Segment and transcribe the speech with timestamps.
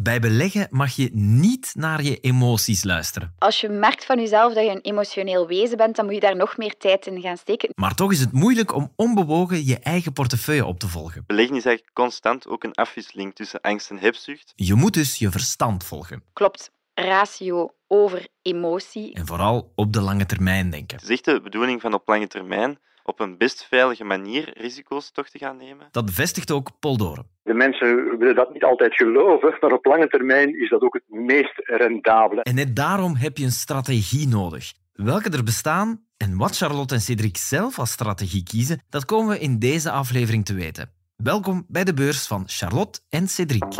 [0.00, 3.34] Bij beleggen mag je niet naar je emoties luisteren.
[3.38, 6.36] Als je merkt van jezelf dat je een emotioneel wezen bent, dan moet je daar
[6.36, 7.70] nog meer tijd in gaan steken.
[7.74, 11.24] Maar toch is het moeilijk om onbewogen je eigen portefeuille op te volgen.
[11.26, 14.52] Beleggen is eigenlijk constant ook een afwisseling tussen angst en hebzucht.
[14.56, 16.22] Je moet dus je verstand volgen.
[16.32, 16.70] Klopt.
[16.94, 19.14] Ratio over emotie.
[19.14, 20.96] En vooral op de lange termijn denken.
[20.96, 22.78] Het is echt de bedoeling van op lange termijn
[23.08, 25.88] op een best veilige manier risico's toch te gaan nemen.
[25.90, 27.26] Dat bevestigt ook Paul Doren.
[27.42, 31.02] De mensen willen dat niet altijd geloven, maar op lange termijn is dat ook het
[31.06, 32.42] meest rendabele.
[32.42, 34.72] En net daarom heb je een strategie nodig.
[34.92, 39.38] Welke er bestaan en wat Charlotte en Cedric zelf als strategie kiezen, dat komen we
[39.38, 40.90] in deze aflevering te weten.
[41.16, 43.74] Welkom bij de beurs van Charlotte en Cedric.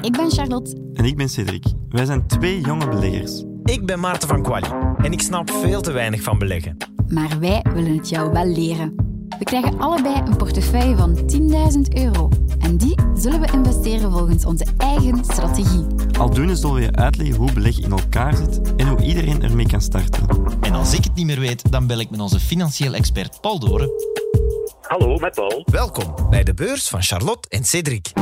[0.00, 0.90] Ik ben Charlotte.
[0.94, 1.64] En ik ben Cedric.
[1.88, 3.44] Wij zijn twee jonge beleggers.
[3.66, 6.76] Ik ben Maarten van Quali en ik snap veel te weinig van beleggen.
[7.08, 8.94] Maar wij willen het jou wel leren.
[9.38, 12.28] We krijgen allebei een portefeuille van 10.000 euro.
[12.58, 15.86] En die zullen we investeren volgens onze eigen strategie.
[16.18, 19.80] Aldoende zullen we je uitleggen hoe beleggen in elkaar zit en hoe iedereen ermee kan
[19.80, 20.26] starten.
[20.60, 23.58] En als ik het niet meer weet, dan bel ik met onze financieel expert Paul
[23.58, 23.90] Doren.
[24.80, 25.62] Hallo, met Paul.
[25.70, 28.12] Welkom bij de beurs van Charlotte en Cedric.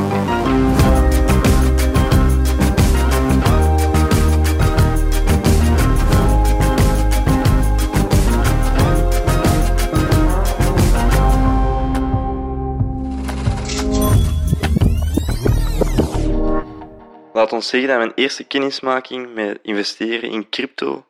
[17.45, 21.06] Laat ons zeggen dat mijn eerste kennismaking met investeren in crypto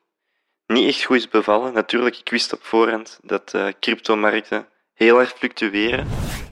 [0.66, 1.72] niet echt goed is bevallen.
[1.72, 6.08] Natuurlijk, ik wist op voorhand dat uh, cryptomarkten heel erg fluctueren.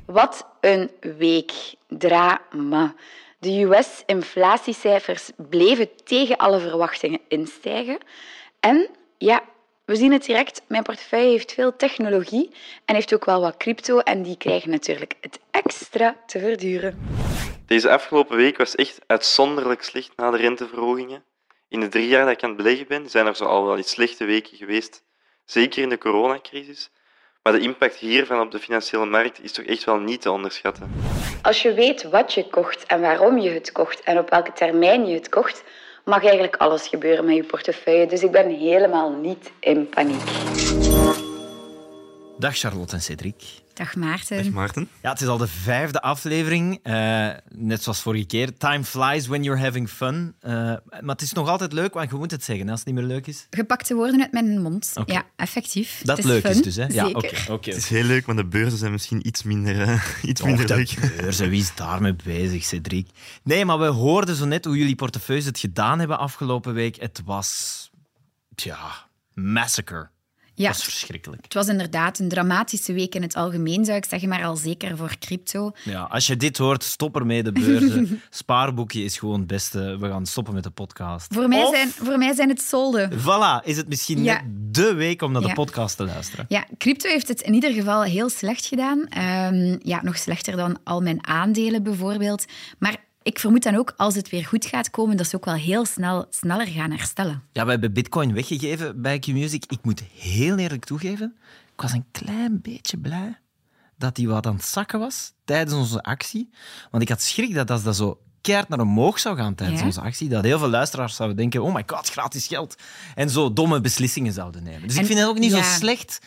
[0.06, 1.52] Wat een week.
[1.88, 2.94] Drama.
[3.38, 7.98] De US-inflatiecijfers bleven tegen alle verwachtingen instijgen.
[8.60, 9.42] En ja,
[9.84, 10.62] we zien het direct.
[10.68, 12.50] Mijn portefeuille heeft veel technologie
[12.84, 13.98] en heeft ook wel wat crypto.
[13.98, 16.98] En die krijgen natuurlijk het extra te verduren.
[17.72, 21.24] Deze afgelopen week was echt uitzonderlijk slecht na de renteverhogingen.
[21.68, 23.78] In de drie jaar dat ik aan het beleggen ben, zijn er zo al wel
[23.78, 25.04] iets slechte weken geweest.
[25.44, 26.90] Zeker in de coronacrisis.
[27.42, 30.92] Maar de impact hiervan op de financiële markt is toch echt wel niet te onderschatten.
[31.42, 35.06] Als je weet wat je kocht en waarom je het kocht en op welke termijn
[35.06, 35.64] je het kocht,
[36.04, 38.06] mag eigenlijk alles gebeuren met je portefeuille.
[38.06, 40.22] Dus ik ben helemaal niet in paniek.
[42.42, 43.42] Dag Charlotte en Cedric.
[43.74, 44.36] Dag Maarten.
[44.36, 44.88] Dag Maarten.
[45.02, 46.78] Ja, het is al de vijfde aflevering.
[46.82, 48.56] Eh, net zoals vorige keer.
[48.56, 50.34] Time flies when you're having fun.
[50.42, 52.94] Uh, maar het is nog altijd leuk, want je moet het zeggen als het niet
[52.96, 53.46] meer leuk is.
[53.50, 54.92] Gepakte woorden uit mijn mond.
[55.06, 56.00] Ja, effectief.
[56.04, 56.50] Dat het leuk fun.
[56.50, 56.86] is dus, hè?
[56.86, 57.16] Ja, Zeker.
[57.16, 57.52] oké.
[57.52, 57.68] oké.
[57.70, 60.66] Het is heel leuk, maar de beurzen zijn misschien iets minder, eh, iets Och, minder
[60.66, 61.16] de leuk.
[61.16, 63.08] beurs, en wie is daarmee bezig, Cedric?
[63.42, 66.96] Nee, maar we hoorden zo net hoe jullie portefeuilles het gedaan hebben afgelopen week.
[66.96, 67.90] Het was...
[68.54, 70.10] Tja, massacre.
[70.62, 71.42] Ja, Dat was verschrikkelijk.
[71.44, 74.96] het was inderdaad een dramatische week in het algemeen, zou ik zeggen, maar al zeker
[74.96, 75.72] voor crypto.
[75.84, 78.22] Ja, als je dit hoort, stop ermee, de beurzen.
[78.30, 79.96] Spaarboekje is gewoon het beste.
[80.00, 81.34] We gaan stoppen met de podcast.
[81.34, 83.10] Voor mij, Of- zijn, voor mij zijn het solden.
[83.20, 84.40] Voilà, is het misschien Ja.
[84.70, 86.44] de week om naar de podcast te luisteren.
[86.48, 89.06] Ja, crypto heeft het in ieder geval heel slecht gedaan.
[89.08, 92.44] Ehm, ja, nog slechter dan al mijn aandelen bijvoorbeeld.
[92.78, 95.54] Maar ik vermoed dan ook, als het weer goed gaat komen, dat ze ook wel
[95.54, 97.42] heel snel sneller gaan herstellen.
[97.52, 99.64] Ja, we hebben Bitcoin weggegeven bij Q-Music.
[99.68, 101.36] Ik moet heel eerlijk toegeven,
[101.74, 103.38] ik was een klein beetje blij
[103.96, 106.50] dat die wat aan het zakken was tijdens onze actie.
[106.90, 109.86] Want ik had schrik dat als dat zo keihard naar omhoog zou gaan tijdens Ja?
[109.86, 112.74] onze actie, dat heel veel luisteraars zouden denken, oh my god, gratis geld.
[113.14, 114.88] En zo domme beslissingen zouden nemen.
[114.88, 115.62] Dus ik vind het ook niet ja.
[115.62, 116.18] zo slecht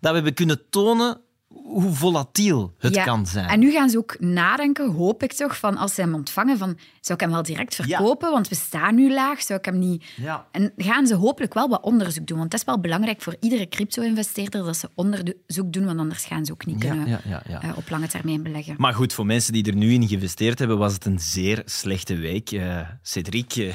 [0.00, 1.20] dat we hebben kunnen tonen
[1.62, 3.48] hoe volatiel het Ja, kan zijn.
[3.48, 6.78] En nu gaan ze ook nadenken, hoop ik toch, van als ze hem ontvangen, van
[7.00, 10.04] zou ik hem wel direct verkopen, want we staan nu laag, zou ik hem niet...
[10.16, 10.46] Ja.
[10.50, 13.68] En gaan ze hopelijk wel wat onderzoek doen, want het is wel belangrijk voor iedere
[13.68, 17.42] crypto-investeerder dat ze onderzoek doen, want anders gaan ze ook niet Ja, kunnen ja, ja,
[17.48, 17.62] ja.
[17.62, 18.74] eh, op lange termijn beleggen.
[18.78, 22.16] Maar goed, voor mensen die er nu in geïnvesteerd hebben, was het een zeer slechte
[22.16, 22.50] week.
[22.52, 23.74] Eh Cedric, eh,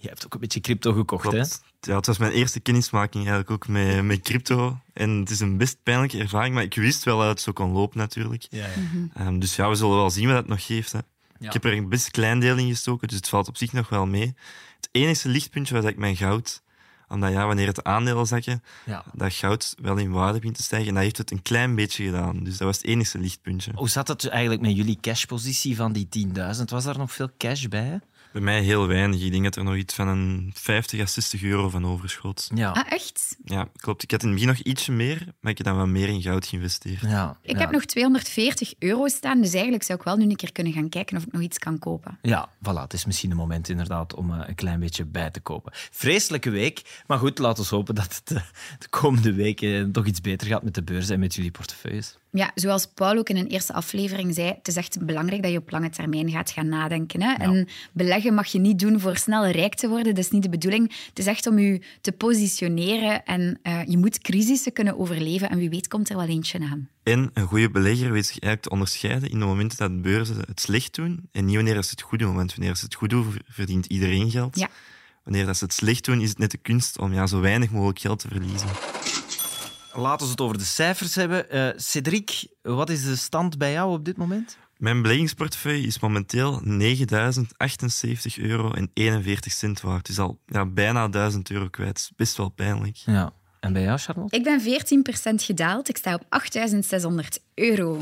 [0.00, 1.44] je hebt ook een beetje crypto gekocht, hè?
[1.80, 4.78] Ja, het was mijn eerste kennismaking eigenlijk ook met, met crypto.
[4.92, 7.70] En het is een best pijnlijke ervaring, maar ik wist wel dat het zo kon
[7.72, 8.46] lopen natuurlijk.
[8.50, 8.72] Ja, ja.
[9.14, 10.92] Ehm, dus ja, we zullen wel zien wat het nog geeft.
[10.92, 10.98] Hè.
[11.38, 11.46] Ja.
[11.46, 13.88] Ik heb er een best klein deel in gestoken, dus het valt op zich nog
[13.88, 14.34] wel mee.
[14.76, 16.62] Het enige lichtpuntje was eigenlijk mijn goud.
[17.08, 19.04] Omdat ja, wanneer het aandelen zakken, Ja.
[19.12, 20.88] dat goud wel in waarde begint te stijgen.
[20.88, 22.44] En dat heeft het een klein beetje gedaan.
[22.44, 23.72] Dus dat was het enige lichtpuntje.
[23.74, 26.08] Hoe zat het eigenlijk met jullie cashpositie van die
[26.56, 26.64] 10.000?
[26.64, 28.00] Was daar nog veel cash bij?
[28.32, 29.22] Bij mij heel weinig.
[29.22, 32.50] Ik denk dat er nog iets van een 50 à 60 euro van overschot.
[32.54, 32.70] Ja.
[32.70, 33.36] Ah, echt?
[33.44, 34.02] Ja, klopt.
[34.02, 36.22] Ik had in het begin nog ietsje meer, maar ik heb dan wat meer in
[36.22, 37.00] goud geïnvesteerd.
[37.00, 37.36] ja.
[37.42, 37.58] Ik ja.
[37.58, 40.88] heb nog 240 euro staan, dus eigenlijk zou ik wel nu een keer kunnen gaan
[40.88, 42.18] kijken of ik nog iets kan kopen.
[42.22, 42.80] Ja, voilà.
[42.82, 45.72] Het is misschien een moment inderdaad om eh, een klein beetje bij te kopen.
[45.90, 47.02] Vreselijke week.
[47.06, 48.42] Maar goed, laten we hopen dat het eh,
[48.78, 52.18] de komende weken toch iets beter gaat met de beurs en met jullie portefeuilles.
[52.30, 55.58] Ja, zoals Paul ook in een eerste aflevering zei, het is echt belangrijk dat je
[55.58, 57.22] op lange termijn gaat gaan nadenken.
[57.22, 57.32] Hè?
[57.32, 60.14] En beleggen mag je niet doen voor snel rijk te worden.
[60.14, 60.92] Dat is niet de bedoeling.
[61.08, 65.50] Het is echt om je te positioneren en uh, je moet crisissen kunnen overleven.
[65.50, 66.88] En wie weet komt er wel eentje aan.
[67.02, 70.36] En een goede belegger weet zich eigenlijk te onderscheiden in de momenten dat de beurzen
[70.46, 72.34] het slecht doen en niet wanneer ze het goed doen.
[72.34, 74.58] Want wanneer ze het goed doen, verdient iedereen geld.
[74.58, 74.68] Ja.
[75.24, 77.98] Wanneer ze het slecht doen, is het net de kunst om ja, zo weinig mogelijk
[77.98, 78.68] geld te verliezen.
[79.98, 81.46] Laten we het over de cijfers hebben.
[81.56, 84.58] Uh, Cedric, wat is de stand bij jou op dit moment?
[84.76, 86.66] Mijn beleggingsportefeuille is momenteel 9.078
[88.36, 89.98] euro en 41 cent waard.
[89.98, 92.10] Het is al ja, bijna 1000 euro kwijt.
[92.16, 92.96] Best wel pijnlijk.
[92.96, 93.32] Ja.
[93.60, 94.36] En bij jou, Charlotte?
[94.36, 94.64] Ik ben 14%
[95.34, 95.88] gedaald.
[95.88, 97.98] Ik sta op 8.600 euro.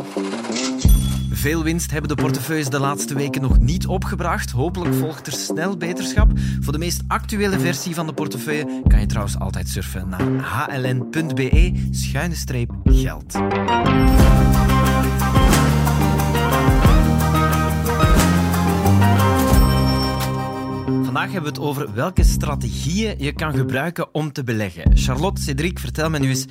[1.37, 4.51] Veel winst hebben de portefeuilles de laatste weken nog niet opgebracht.
[4.51, 6.31] Hopelijk volgt er snel beterschap.
[6.61, 11.89] Voor de meest actuele versie van de portefeuille kan je trouwens altijd surfen naar hln.be
[11.91, 13.33] schuine streep geld.
[21.05, 24.97] Vandaag hebben we het over welke strategieën je kan gebruiken om te beleggen.
[24.97, 26.47] Charlotte, Cedric, vertel me nu eens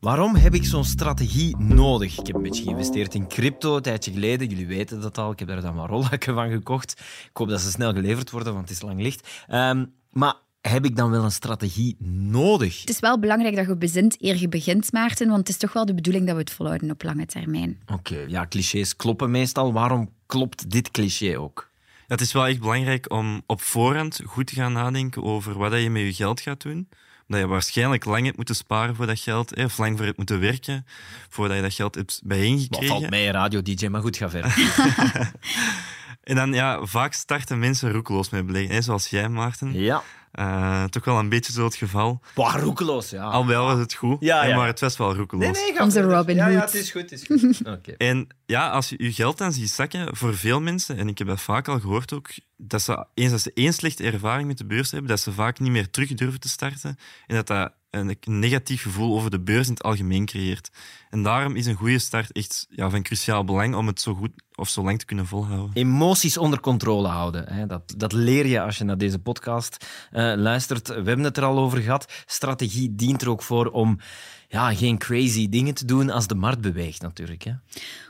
[0.00, 2.18] Waarom heb ik zo'n strategie nodig?
[2.18, 4.48] Ik heb een beetje geïnvesteerd in crypto een tijdje geleden.
[4.48, 5.30] Jullie weten dat al.
[5.30, 6.92] Ik heb daar dan maar rollakken van gekocht.
[7.00, 9.28] Ik hoop dat ze snel geleverd worden, want het is lang licht.
[9.50, 11.96] Um, maar heb ik dan wel een strategie
[12.30, 12.80] nodig?
[12.80, 15.72] Het is wel belangrijk dat je bezint eer je begint, Maarten, want het is toch
[15.72, 17.80] wel de bedoeling dat we het volhouden op lange termijn.
[17.86, 19.72] Oké, ja, clichés kloppen meestal.
[19.72, 21.68] Waarom klopt dit cliché ook?
[22.06, 25.90] het is wel echt belangrijk om op voorhand goed te gaan nadenken over wat je
[25.90, 26.88] met je geld gaat doen
[27.30, 30.40] dat je waarschijnlijk lang hebt moeten sparen voor dat geld, of lang voor hebt moeten
[30.40, 30.86] werken,
[31.28, 32.88] voordat je dat geld hebt bijeengekregen.
[32.88, 34.54] Wat valt mij radio-dj, maar goed, ga verder.
[36.30, 39.80] en dan, ja, vaak starten mensen roekeloos met beleggen, zoals jij, Maarten.
[39.80, 40.02] Ja.
[40.34, 42.20] Uh, toch wel een beetje zo het geval.
[42.34, 43.22] Waar roekeloos, ja.
[43.22, 44.56] Al wel was het goed, ja, ja.
[44.56, 45.44] maar het was wel roekeloos.
[45.44, 46.48] Nee, nee, Onze Robin Hood.
[46.52, 47.10] Ja, ja, het is goed.
[47.10, 47.60] Het is goed.
[47.76, 47.94] okay.
[47.96, 51.26] En ja, als je je geld dan ziet zakken, voor veel mensen, en ik heb
[51.26, 54.66] dat vaak al gehoord ook, dat ze eens als ze één slechte ervaring met de
[54.66, 56.98] beurs hebben, dat ze vaak niet meer terug durven te starten.
[57.26, 60.70] En dat dat een negatief gevoel over de beurs in het algemeen creëert.
[61.10, 64.30] En daarom is een goede start echt ja, van cruciaal belang om het zo goed
[64.54, 65.70] of zo lang te kunnen volhouden.
[65.74, 67.52] Emoties onder controle houden.
[67.52, 67.66] Hè.
[67.66, 70.88] Dat, dat leer je als je naar deze podcast uh, luistert.
[70.88, 72.22] We hebben het er al over gehad.
[72.26, 73.98] Strategie dient er ook voor om
[74.48, 77.42] ja, geen crazy dingen te doen als de markt beweegt, natuurlijk.
[77.42, 77.52] Hè.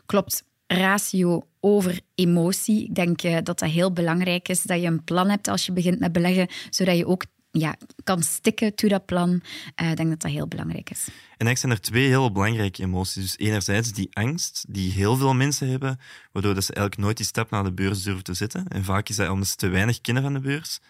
[0.06, 2.84] Klopt ratio over emotie.
[2.84, 5.72] Ik denk uh, dat dat heel belangrijk is, dat je een plan hebt als je
[5.72, 9.30] begint met beleggen, zodat je ook ja, kan stikken to dat plan.
[9.30, 11.04] Uh, ik denk dat dat heel belangrijk is.
[11.06, 13.22] En eigenlijk zijn er twee heel belangrijke emoties.
[13.22, 16.00] Dus enerzijds die angst die heel veel mensen hebben,
[16.32, 18.68] waardoor dat ze eigenlijk nooit die stap naar de beurs durven te zetten.
[18.68, 20.80] En vaak is dat omdat ze te weinig kennen van de beurs.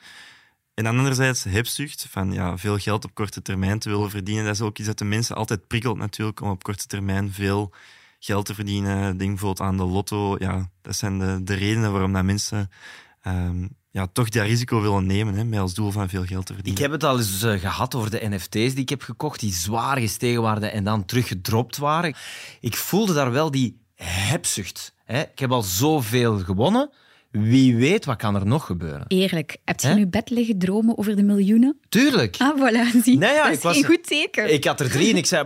[0.74, 4.44] En anderzijds hebzucht, van ja, veel geld op korte termijn te willen verdienen.
[4.44, 7.72] Dat is ook iets dat de mensen altijd prikkelt natuurlijk, om op korte termijn veel
[8.18, 9.16] geld te verdienen.
[9.16, 10.36] Denk bijvoorbeeld aan de lotto.
[10.38, 12.70] Ja, dat zijn de, de redenen waarom dat mensen
[13.26, 16.54] um, ja, toch dat risico willen nemen, hè, met als doel van veel geld te
[16.54, 16.82] verdienen.
[16.82, 19.52] Ik heb het al eens uh, gehad over de NFT's die ik heb gekocht, die
[19.52, 22.14] zwaar gestegen waren en dan teruggedropt waren.
[22.60, 24.94] Ik voelde daar wel die hebzucht.
[25.04, 25.20] Hè.
[25.20, 26.90] Ik heb al zoveel gewonnen.
[27.30, 29.04] Wie weet, wat kan er nog gebeuren?
[29.08, 31.78] Eerlijk, heb je in je bed liggen dromen over de miljoenen?
[31.88, 32.36] Tuurlijk.
[32.38, 33.18] Ah, voilà, zie.
[33.18, 34.52] Nee, ja, dat is was, een goed teken.
[34.52, 35.44] Ik had er drie en ik zei,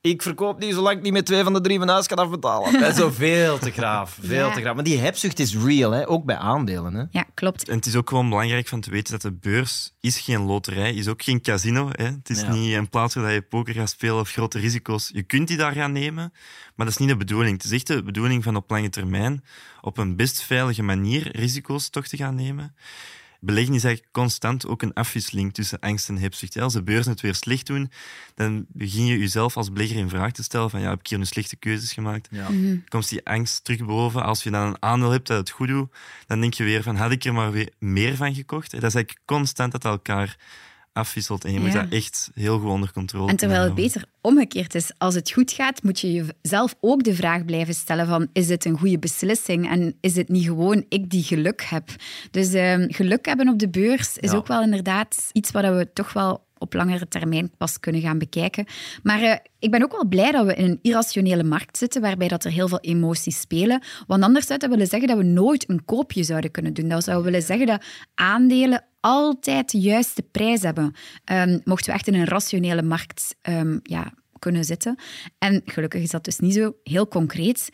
[0.00, 2.72] ik verkoop niet zolang ik niet met twee van de drie van huis kan afbetalen.
[2.80, 4.18] Dat is zo veel te graaf.
[4.20, 4.74] Veel te graaf.
[4.74, 6.08] Maar die hebzucht is real, hè?
[6.08, 6.94] ook bij aandelen.
[6.94, 7.04] Hè?
[7.10, 7.68] Ja, klopt.
[7.68, 10.94] En het is ook gewoon belangrijk van te weten dat de beurs is geen loterij,
[10.94, 11.88] is ook geen casino.
[11.92, 12.04] Hè?
[12.04, 15.10] Het is niet een plaats waar je poker gaat spelen of grote risico's.
[15.12, 16.32] Je kunt die daar gaan nemen,
[16.74, 17.52] maar dat is niet de bedoeling.
[17.52, 19.44] Het is echt de bedoeling van op lange termijn
[19.80, 22.74] op een best veilige manier risico's toch te gaan nemen
[23.40, 26.58] beleggen is eigenlijk constant ook een afwisseling tussen angst en hebzucht.
[26.58, 27.90] Als de beurzen het weer slecht doen,
[28.34, 31.18] dan begin je jezelf als belegger in vraag te stellen van ja, heb ik hier
[31.18, 32.28] nu slechte keuzes gemaakt?
[32.30, 32.48] Ja.
[32.48, 34.24] Mm Komt die angst terug boven?
[34.24, 35.92] Als je dan een aandeel hebt dat het goed doet,
[36.26, 38.70] dan denk je weer van had ik er maar weer meer van gekocht?
[38.70, 40.36] Dat is eigenlijk constant dat elkaar
[40.92, 44.74] afwisselt en je moet dat echt heel goed onder controle En terwijl het beter omgekeerd
[44.74, 48.46] is, als het goed gaat, moet je jezelf ook de vraag blijven stellen van is
[48.46, 49.70] dit een goede beslissing?
[49.70, 51.88] En is het niet gewoon ik die geluk heb?
[52.30, 56.12] Dus uh, geluk hebben op de beurs is ook wel inderdaad iets wat we toch
[56.12, 58.66] wel op langere termijn pas kunnen gaan bekijken.
[59.02, 62.28] Maar uh, ik ben ook wel blij dat we in een irrationele markt zitten, waarbij
[62.28, 63.82] dat er heel veel emoties spelen.
[64.06, 66.88] Want anders zou dat willen zeggen dat we nooit een koopje zouden kunnen doen.
[66.88, 70.94] Dat zou willen zeggen dat aandelen altijd de juiste prijs hebben.
[71.32, 74.98] Um, mochten we echt in een rationele markt um, ja, kunnen zitten.
[75.38, 77.70] En gelukkig is dat dus niet zo heel concreet.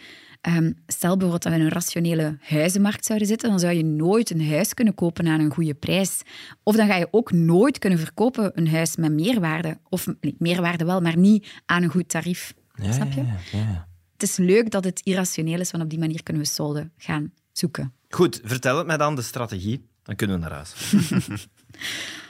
[0.49, 4.31] Um, stel bijvoorbeeld dat we in een rationele huizenmarkt zouden zitten, dan zou je nooit
[4.31, 6.23] een huis kunnen kopen aan een goede prijs.
[6.63, 9.79] Of dan ga je ook nooit kunnen verkopen een huis met meerwaarde.
[9.89, 10.07] Of
[10.39, 12.55] meerwaarde wel, maar niet aan een goed tarief.
[12.75, 13.23] Ja, Snap je?
[13.23, 13.89] Ja, ja.
[14.13, 17.33] het is leuk dat het irrationeel is, want op die manier kunnen we solden gaan
[17.53, 17.93] zoeken.
[18.09, 19.89] Goed, vertel het mij dan, de strategie.
[20.03, 20.75] Dan kunnen we naar huis.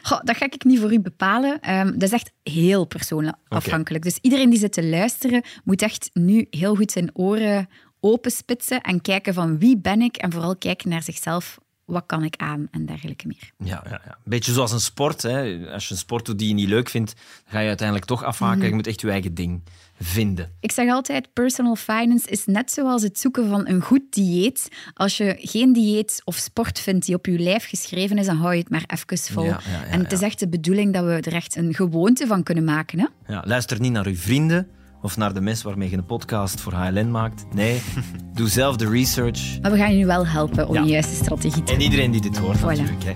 [0.03, 1.61] Goh, dat ga ik niet voor u bepalen.
[1.61, 4.05] Ehm, dat is echt heel persoonlijk afhankelijk.
[4.05, 7.69] Dus iedereen die zit te luisteren, moet echt nu heel goed zijn oren
[8.01, 11.59] openspitsen en kijken van wie ben ik en vooral kijken naar zichzelf.
[11.87, 13.51] Wat kan ik aan en dergelijke meer.
[13.59, 14.19] Ja, ja, ja.
[14.25, 15.23] beetje zoals een sport.
[15.23, 15.67] Hè.
[15.73, 18.25] Als je een sport doet die je niet leuk vindt, dan ga je uiteindelijk toch
[18.25, 18.69] afhaken.
[18.69, 19.63] Je moet echt je eigen ding
[20.01, 20.51] vinden.
[20.61, 24.69] Ik zeg altijd, personal finance is net zoals het zoeken van een goed dieet.
[24.95, 28.53] Als je geen dieet of sport vindt die op je lijf geschreven is, dan hou
[28.53, 29.45] je het maar even vol.
[29.45, 32.27] Ja, ja, ja, en het is echt de bedoeling dat we er echt een gewoonte
[32.27, 32.99] van kunnen maken.
[32.99, 33.33] Hè?
[33.33, 34.69] Ja, luister niet naar uw vrienden
[35.07, 37.45] of naar de mensen waarmee je een podcast voor HLN maakt.
[37.55, 37.83] Nee,
[38.35, 39.61] doe zelf de research.
[39.63, 40.83] Maar we gaan je nu wel helpen om Ja.
[40.83, 42.61] de juiste strategie te En iedereen die dit hoort Voilà.
[42.63, 43.05] natuurlijk.
[43.05, 43.13] Hè.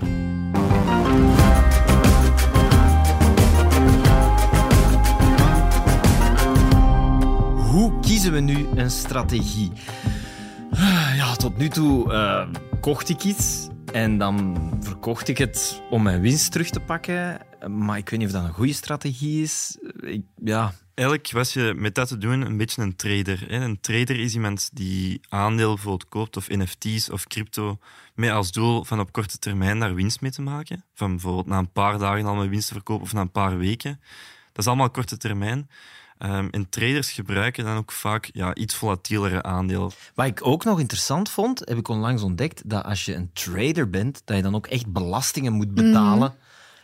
[7.71, 9.71] Hoe kiezen we nu een strategie?
[10.71, 12.47] Ah, Ja, tot nu toe eh,
[12.81, 17.37] kocht ik iets en dan verkocht ik het om mijn winst terug te pakken.
[17.67, 19.77] Maar ik weet niet of dat een goede strategie is.
[20.01, 23.43] Ik, ja, Eigenlijk was je met dat te doen een beetje een trader.
[23.47, 23.55] Hè?
[23.63, 27.79] Een trader is iemand die aandeel bijvoorbeeld koopt of NFT's of crypto
[28.15, 30.85] met als doel van op korte termijn daar winst mee te maken.
[30.93, 33.57] Van bijvoorbeeld na een paar dagen al mijn winst te verkopen of na een paar
[33.57, 33.99] weken.
[34.45, 35.69] Dat is allemaal korte termijn.
[36.17, 39.91] Ehm, en traders gebruiken dan ook vaak ja, iets volatielere aandelen.
[40.15, 43.89] Wat ik ook nog interessant vond, heb ik onlangs ontdekt, dat als je een trader
[43.89, 46.33] bent, dat je dan ook echt belastingen moet betalen.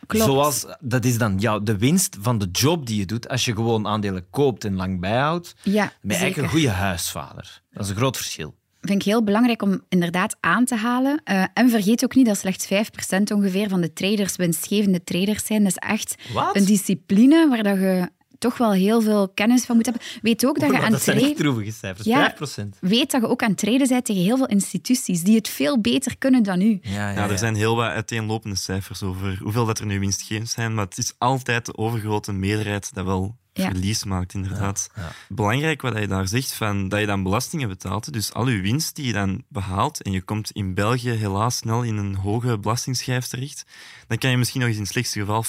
[0.08, 0.26] Klopt.
[0.26, 3.54] Zoals, dat is dan jouw, de winst van de job die je doet als je
[3.54, 5.56] gewoon aandelen koopt en lang bijhoudt.
[5.64, 7.62] Ja, Ben je eigenlijk een goede huisvader.
[7.72, 8.56] Dat is een groot verschil.
[8.82, 11.22] vind ik heel belangrijk om inderdaad aan te halen.
[11.24, 15.64] Eh, en vergeet ook niet dat slechts 5% ongeveer van de traders winstgevende traders zijn.
[15.64, 16.16] Dat is echt
[16.54, 20.04] een discipline waar dat je toch wel heel veel kennis van moet hebben.
[20.22, 21.44] Weet ook dat je aan dat zijn echt traden...
[21.44, 22.08] droevige cijfers.
[22.08, 22.36] Ja.
[22.36, 22.80] 5%.
[22.80, 25.82] Weet dat je ook aan het traden bent tegen heel veel instituties die het veel
[25.82, 26.80] beter kunnen dan u.
[26.82, 27.38] Ja, ja, Ja, er ja.
[27.38, 31.14] zijn heel wat uiteenlopende cijfers over hoeveel dat er nu winstgevend zijn, maar het is
[31.18, 33.70] altijd de overgrote meerderheid dat wel Ja.
[33.70, 34.90] verlies maakt, inderdaad.
[34.96, 35.12] Ja, ja.
[35.30, 38.14] Belangrijk wat je daar zegt, van, dat je dan belastingen betaalt.
[38.14, 41.84] Dus al je winst die je dan behaalt, en je komt in België helaas snel
[41.84, 43.66] in een hoge belastingsschijf terecht,
[44.08, 45.48] dan kan je misschien nog eens in het slechtste geval 50%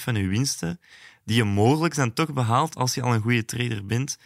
[0.00, 0.80] van je winsten,
[1.28, 4.18] die je mogelijk dan toch behaalt als je al een goede trader bent,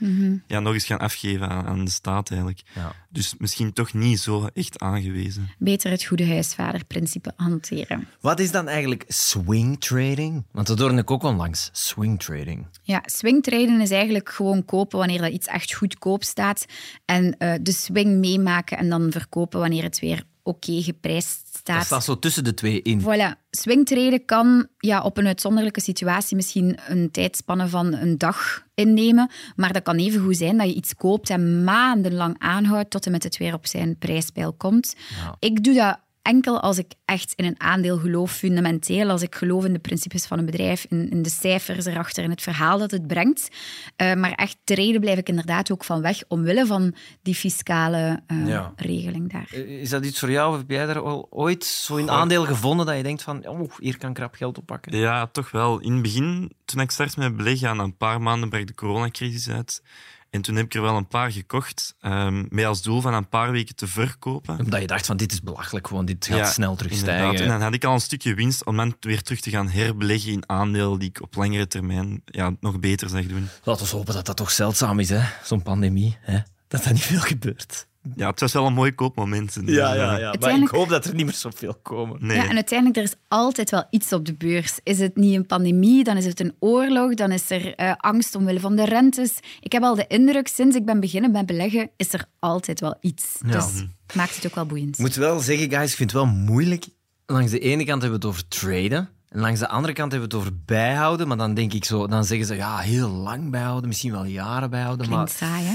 [0.46, 2.62] ja, nog eens gaan afgeven aan, aan de staat eigenlijk.
[2.74, 2.92] Ja.
[3.08, 5.50] Dus misschien toch niet zo echt aangewezen.
[5.58, 8.08] Beter het goede huisvaderprincipe hanteren.
[8.20, 10.44] Wat is dan eigenlijk swing trading?
[10.50, 11.70] Want dat hoorde ik ook onlangs.
[11.72, 12.66] Swing trading.
[12.82, 16.66] Ja, swingtraden is eigenlijk gewoon kopen wanneer dat iets echt goedkoop staat.
[17.04, 21.86] En eh, de swing meemaken en dan verkopen wanneer het weer oké geprijsd Dat staat.
[21.86, 23.00] staat zo tussen de twee in.
[23.00, 23.40] Voilà.
[23.50, 29.30] Swingtraden kan ja, op een uitzonderlijke situatie misschien een tijdspanne van een dag innemen.
[29.56, 33.12] Maar dat kan even goed zijn dat je iets koopt en maandenlang aanhoudt tot en
[33.12, 34.94] met het weer op zijn prijspeil komt.
[35.38, 39.10] Ik doe dat enkel als ik echt in een aandeel geloof, fundamenteel.
[39.10, 42.30] Als ik geloof in de principes van een bedrijf, in, in de cijfers erachter, in
[42.30, 43.48] het verhaal dat het brengt.
[43.96, 48.46] Eh, maar echt traden blijf ik inderdaad ook van weg, omwille van die fiscale eh,
[48.46, 48.72] Ja.
[48.76, 49.54] regeling daar.
[49.54, 50.52] Is dat iets voor jou?
[50.52, 53.70] Of heb jij daar al ooit zo in aandeel gevonden dat je denkt van, oh,
[53.78, 54.96] hier kan ik krap geld op pakken?
[54.96, 55.80] Ja, toch wel.
[55.80, 59.48] In het begin, toen ik startte met beleggen, aan een paar maanden brak de coronacrisis
[59.50, 59.82] uit.
[60.32, 63.28] En toen heb ik er wel een paar gekocht, ehm, met als doel van een
[63.28, 64.58] paar weken te verkopen.
[64.58, 67.42] Omdat je dacht van, dit is belachelijk, gewoon, dit gaat Ja, snel terugstijgen.
[67.42, 70.32] En dan had ik al een stukje winst om dan weer terug te gaan herbeleggen
[70.32, 73.48] in aandelen die ik op langere termijn ja, nog beter zag doen.
[73.64, 75.22] Laten we hopen dat dat toch zeldzaam is, hè?
[75.44, 76.16] zo'n pandemie.
[76.20, 76.38] Hè?
[76.68, 77.86] Dat dat niet veel gebeurt.
[78.16, 79.58] Ja, het was wel een mooi koopmoment.
[79.64, 80.34] Ja, ja, ja.
[80.40, 82.26] Maar ik hoop dat er niet meer zoveel komen.
[82.26, 82.36] Nee.
[82.36, 84.78] Ja, en uiteindelijk, er is altijd wel iets op de beurs.
[84.82, 88.34] Is het niet een pandemie, dan is het een oorlog, dan is er eh, angst
[88.34, 89.32] omwille van de rentes.
[89.60, 92.96] Ik heb al de indruk, sinds ik ben beginnen met beleggen, is er altijd wel
[93.00, 93.38] iets.
[93.46, 93.52] Ja.
[93.52, 93.64] Dus
[94.06, 94.94] het maakt het ook wel boeiend.
[94.94, 96.86] Ik moet wel zeggen, guys, ik vind het wel moeilijk.
[97.26, 99.08] Langs de ene kant hebben we het over traden.
[99.28, 101.28] En langs de andere kant hebben we het over bijhouden.
[101.28, 104.70] Maar dan denk ik zo, dan zeggen ze ja, heel lang bijhouden, misschien wel jaren
[104.70, 105.06] bijhouden.
[105.06, 105.74] Klinkt Maar saai, hè?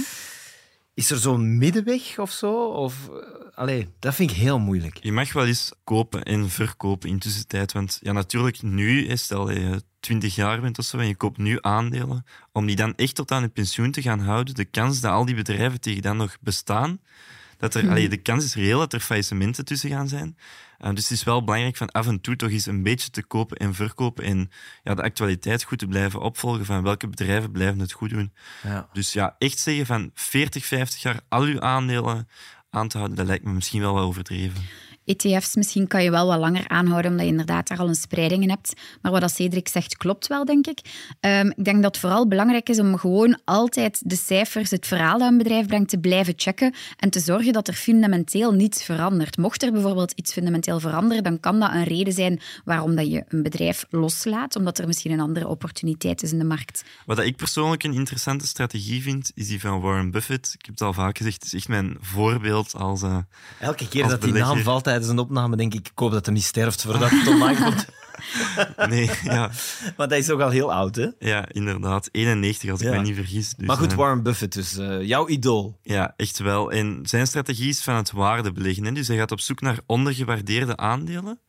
[0.97, 2.53] Is er zo'n middenweg of zo?
[2.65, 4.97] Of, eh, allee, dat vind ik heel moeilijk.
[5.01, 7.71] Je mag wel eens kopen en verkopen in tussentijd.
[7.71, 11.57] Want ja, natuurlijk, nu, stel je 20 jaar bent of zo en je koopt nu
[11.61, 15.11] aandelen, om die dan echt tot aan je pensioen te gaan houden, de kans dat
[15.11, 16.99] al die bedrijven tegen dan nog bestaan,
[17.57, 20.37] dat er, allee, de kans is reëel dat er faillissementen tussen gaan zijn.
[20.79, 23.23] Uh, dus het is wel belangrijk van af en toe toch eens een beetje te
[23.23, 24.51] kopen en verkopen en
[24.83, 28.33] ja, de actualiteit goed te blijven opvolgen van welke bedrijven blijven het goed doen.
[28.63, 28.89] Ja.
[28.93, 32.27] Dus ja, echt zeggen van 40, 50 jaar al uw aandelen
[32.69, 34.61] aan te houden, dat lijkt me misschien wel wel overdreven.
[35.07, 38.43] ETF's misschien kan je wel wat langer aanhouden, omdat je inderdaad daar al een spreiding
[38.43, 38.73] in hebt.
[39.01, 40.79] Maar wat dat Cedric zegt, klopt wel, denk ik.
[41.19, 45.19] Ehm, ik denk dat het vooral belangrijk is om gewoon altijd de cijfers, het verhaal
[45.19, 49.37] dat een bedrijf brengt, te blijven checken en te zorgen dat er fundamenteel niets verandert.
[49.37, 53.23] Mocht er bijvoorbeeld iets fundamenteel veranderen, dan kan dat een reden zijn waarom dat je
[53.27, 56.83] een bedrijf loslaat, omdat er misschien een andere opportuniteit is in de markt.
[57.05, 60.53] Wat ik persoonlijk een interessante strategie vind, is die van Warren Buffett.
[60.53, 63.17] Ik heb het al vaak gezegd, het is echt mijn voorbeeld als uh,
[63.59, 66.25] Elke keer als dat die naam valt tijdens een opname, denk ik, ik hoop dat
[66.25, 67.85] hij niet sterft voordat het online komt.
[68.89, 69.51] Nee, ja,
[69.95, 71.07] Want hij is ook al heel oud, hè?
[71.19, 72.09] ja, inderdaad.
[72.11, 72.93] 91, als ik Ja.
[72.95, 73.53] me niet vergis.
[73.55, 75.79] Dus, maar goed, eh, Warren Buffett, dus eh, jouw idool.
[75.83, 76.71] Ja, echt wel.
[76.71, 78.85] En zijn strategie is van het waardebeleggen.
[78.85, 78.91] Hè?
[78.91, 81.39] Dus hij gaat op zoek naar ondergewaardeerde aandelen.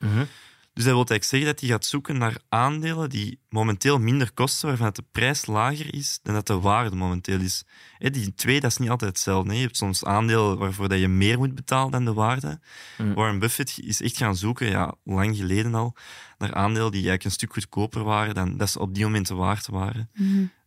[0.79, 4.69] Dus dat wil eigenlijk zeggen dat hij gaat zoeken naar aandelen die momenteel minder kosten,
[4.69, 7.65] waarvan de prijs lager is dan dat de waarde momenteel is.
[7.99, 9.51] Die twee, dat is niet altijd hetzelfde.
[9.51, 9.57] hè.
[9.57, 12.61] Je hebt soms aandelen waarvoor dat je meer moet betalen dan de waarde.
[13.15, 15.97] Warren Buffett is echt gaan zoeken, ja, lang geleden al,
[16.39, 19.67] naar aandelen die eigenlijk een stuk goedkoper waren dan dat ze op die moment waard
[19.67, 20.11] waren.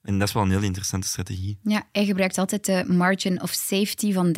[0.02, 1.58] En dat is wel een heel interessante strategie.
[1.64, 4.36] Ja, hij gebruikt altijd de margin of safety van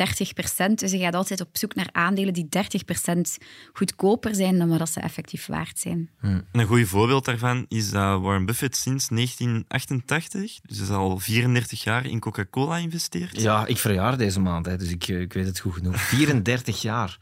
[0.70, 0.74] 30%.
[0.74, 5.00] Dus hij gaat altijd op zoek naar aandelen die 30% goedkoper zijn dan wat ze
[5.00, 6.10] effectief waard zijn.
[6.20, 12.06] En een goed voorbeeld daarvan is dat Warren Buffett sinds 1988, dus al 34 jaar,
[12.06, 13.40] in Coca-Cola investeert.
[13.40, 16.00] Ja, ik verjaar deze maand, hè, dus ik, eh, ik weet het goed genoeg.
[16.00, 17.18] 34 jaar.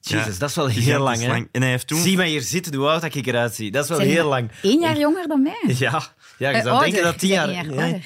[0.00, 1.32] Jezus, Ja, dat is wel heel lang, hè?
[1.52, 2.00] En hij heeft toen...
[2.00, 3.70] Zie mij hier zitten, hoe oud dat ik eruit zie.
[3.70, 4.50] Dat is wel Zijn heel lang.
[4.62, 5.74] Eén jaar jonger dan mij.
[5.78, 7.02] Ja, ja je Eh, zou denken ouder.
[7.02, 7.50] dat tien jaar...
[7.50, 7.98] Ja.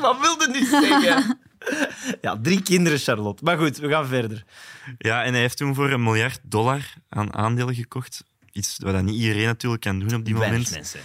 [0.00, 1.38] Wat wilde nu zeggen?
[2.20, 3.44] ja, drie kinderen, Charlotte.
[3.44, 4.44] Maar goed, we gaan verder.
[4.98, 8.24] Ja, en hij heeft toen voor een miljard dollar aan aandelen gekocht.
[8.52, 10.74] Iets wat dat niet iedereen natuurlijk kan doen op die Weinig moment.
[10.74, 11.00] mensen.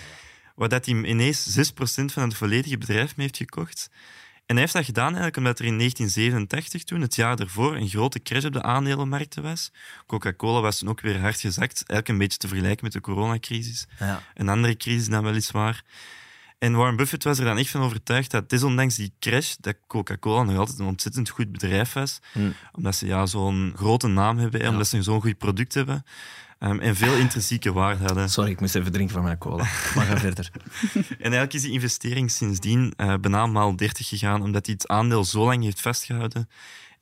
[0.55, 3.89] Waar dat hij ineens 6% van het volledige bedrijf mee heeft gekocht.
[4.45, 7.89] En hij heeft dat gedaan eigenlijk omdat er in 1987, toen, het jaar ervoor, een
[7.89, 9.71] grote crash op de aandelenmarkten was.
[10.07, 11.73] Coca-Cola was toen ook weer hard gezakt.
[11.75, 13.85] Eigenlijk een beetje te vergelijken met de coronacrisis.
[13.99, 14.21] Ja.
[14.33, 15.83] Een andere crisis dan weliswaar.
[16.63, 20.43] En Warren Buffett was er dan echt van overtuigd dat desondanks die crash, dat Coca-Cola
[20.43, 22.19] nog altijd een ontzettend goed bedrijf was.
[22.31, 22.53] Hmm.
[22.71, 26.05] Omdat ze ja, zo'n grote naam hebben, hè, omdat ze zo'n goed product hebben.
[26.59, 28.29] ehm, en veel intrinsieke waarde hadden.
[28.29, 29.63] Sorry, ik moest even drinken van mijn cola.
[29.95, 30.51] Maar ga verder.
[30.93, 35.23] En eigenlijk is die investering sindsdien eh bijna maal 30 gegaan, omdat hij het aandeel
[35.25, 36.49] zo lang heeft vastgehouden.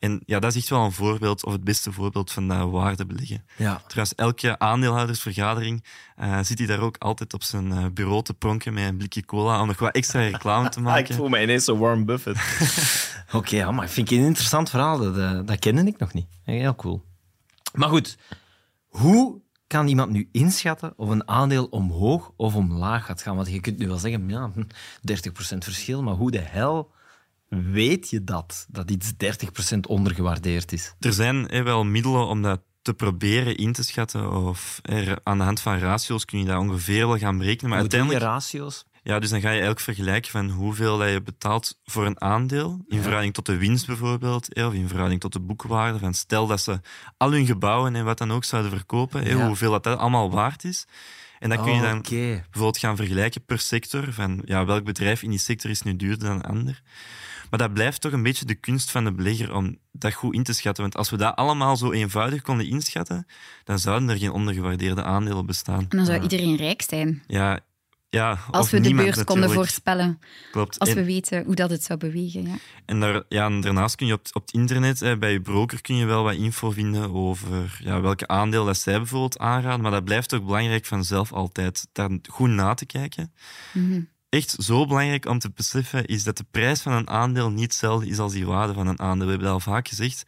[0.01, 3.45] En ja, dat is echt wel een voorbeeld, of het beste voorbeeld van dat waardebeleggen.
[3.57, 3.81] Ja.
[3.87, 5.83] Trouwens, elke aandeelhoudersvergadering
[6.15, 9.25] eh, zit hij daar ook altijd op zijn eh, bureau te pronken met een blikje
[9.25, 11.09] cola om nog wat extra reclame te maken.
[11.09, 12.39] ik voel mij ineens zo Warren Buffett.
[13.31, 14.97] Oké, ja, maar vind ik een interessant verhaal.
[14.97, 16.27] Dat, eh, dat kende ik nog niet.
[16.43, 17.03] Heel cool.
[17.73, 18.17] Maar goed,
[18.87, 23.35] hoe kan iemand nu inschatten of een aandeel omhoog of omlaag gaat gaan?
[23.35, 24.63] Want je kunt nu wel zeggen, ja, hm,
[25.01, 26.91] 30% verschil, maar hoe de hel
[27.59, 28.65] weet je dat?
[28.69, 29.11] Dat iets
[29.75, 30.93] 30% ondergewaardeerd is?
[30.99, 34.31] Er zijn wel middelen om dat te proberen in te schatten.
[34.31, 37.69] Of er, aan de hand van ratio's kun je dat ongeveer wel gaan berekenen.
[37.69, 38.85] Maar Hoe je uiteindelijk, ratio's?
[39.03, 42.85] ja, dus dan ga je eigenlijk vergelijken van hoeveel dat je betaalt voor een aandeel.
[42.87, 44.55] In verhouding tot de winst bijvoorbeeld.
[44.55, 45.99] Of in verhouding tot de boekwaarde.
[45.99, 46.79] Van stel dat ze
[47.17, 49.25] al hun gebouwen en wat dan ook zouden verkopen.
[49.25, 49.45] Ja.
[49.45, 50.85] Hoeveel dat, dat allemaal waard is.
[51.39, 54.13] En dan kun je dan bijvoorbeeld gaan vergelijken per sector.
[54.13, 56.81] Van ja, welk bedrijf in die sector is nu duurder dan een ander.
[57.51, 60.43] Maar dat blijft toch een beetje de kunst van de belegger om dat goed in
[60.43, 60.83] te schatten.
[60.83, 63.27] Want als we dat allemaal zo eenvoudig konden inschatten,
[63.63, 65.85] dan zouden er geen ondergewaardeerde aandelen bestaan.
[65.89, 67.23] En dan zou iedereen rijk zijn.
[67.27, 67.59] Ja,
[68.09, 69.53] ja Als of we de beurs konden natuurlijk.
[69.53, 70.19] voorspellen.
[70.51, 70.79] Klopt.
[70.79, 72.47] Als en, we weten hoe dat het zou bewegen.
[72.47, 72.55] Ja.
[72.85, 75.81] en, daar, ja, en daarnaast kun je op, op het internet, hè, bij je broker,
[75.81, 79.81] kun je wel wat info vinden over ja, welke aandeel dat zij bijvoorbeeld aanraden.
[79.81, 83.33] Maar dat blijft ook belangrijk vanzelf altijd, daar goed na te kijken.
[84.31, 88.07] Echt zo belangrijk om te beseffen is dat de prijs van een aandeel niet hetzelfde
[88.07, 89.25] is als die waarde van een aandeel.
[89.25, 90.25] We hebben dat al vaak gezegd.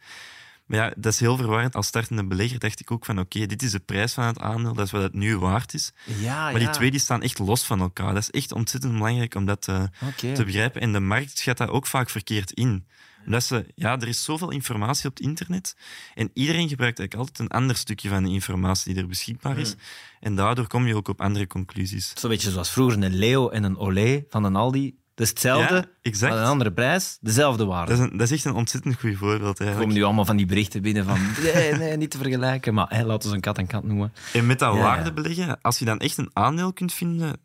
[0.66, 1.74] Maar ja, dat is heel verwarrend.
[1.74, 4.74] Als startende belegger dacht ik ook van oké, dit is de prijs van het aandeel,
[4.74, 5.92] dat is wat het nu waard is.
[6.04, 8.14] Ja, Maar die twee die staan echt los van elkaar.
[8.14, 10.34] Dat is echt ontzettend belangrijk om dat te, Oké.
[10.34, 10.80] te begrijpen.
[10.80, 12.86] En de markt schat dat ook vaak verkeerd in.
[13.40, 15.76] Ze, ja, er is zoveel informatie op het internet
[16.14, 19.74] en iedereen gebruikt eigenlijk altijd een ander stukje van de informatie die er beschikbaar is.
[20.20, 22.12] En daardoor kom je ook op andere conclusies.
[22.14, 24.94] Zo'n beetje zoals vroeger een Leo en een Olé van een Aldi.
[25.14, 26.32] Dat is hetzelfde, Ja, exact.
[26.32, 27.90] maar een andere prijs, dezelfde waarde.
[27.90, 30.36] Dat is, een, dat is echt een ontzettend goed voorbeeld Er komen nu allemaal van
[30.36, 32.74] die berichten binnen van nee, nee, niet te vergelijken.
[32.74, 34.12] Maar laten we een kat en kat noemen.
[34.32, 37.36] En met dat Ja, waarde beleggen, als je dan echt een aandeel kunt vinden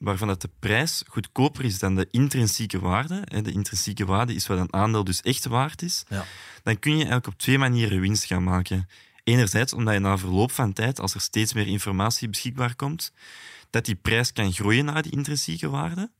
[0.00, 4.46] waarvan dat de prijs goedkoper is dan de intrinsieke waarde, hè, de intrinsieke waarde is
[4.46, 6.24] wat een aandeel dus echt waard is, Ja.
[6.62, 8.88] dan kun je eigenlijk op twee manieren winst gaan maken.
[9.24, 13.12] Enerzijds omdat je na verloop van tijd, als er steeds meer informatie beschikbaar komt,
[13.70, 16.10] dat die prijs kan groeien naar die intrinsieke waarde.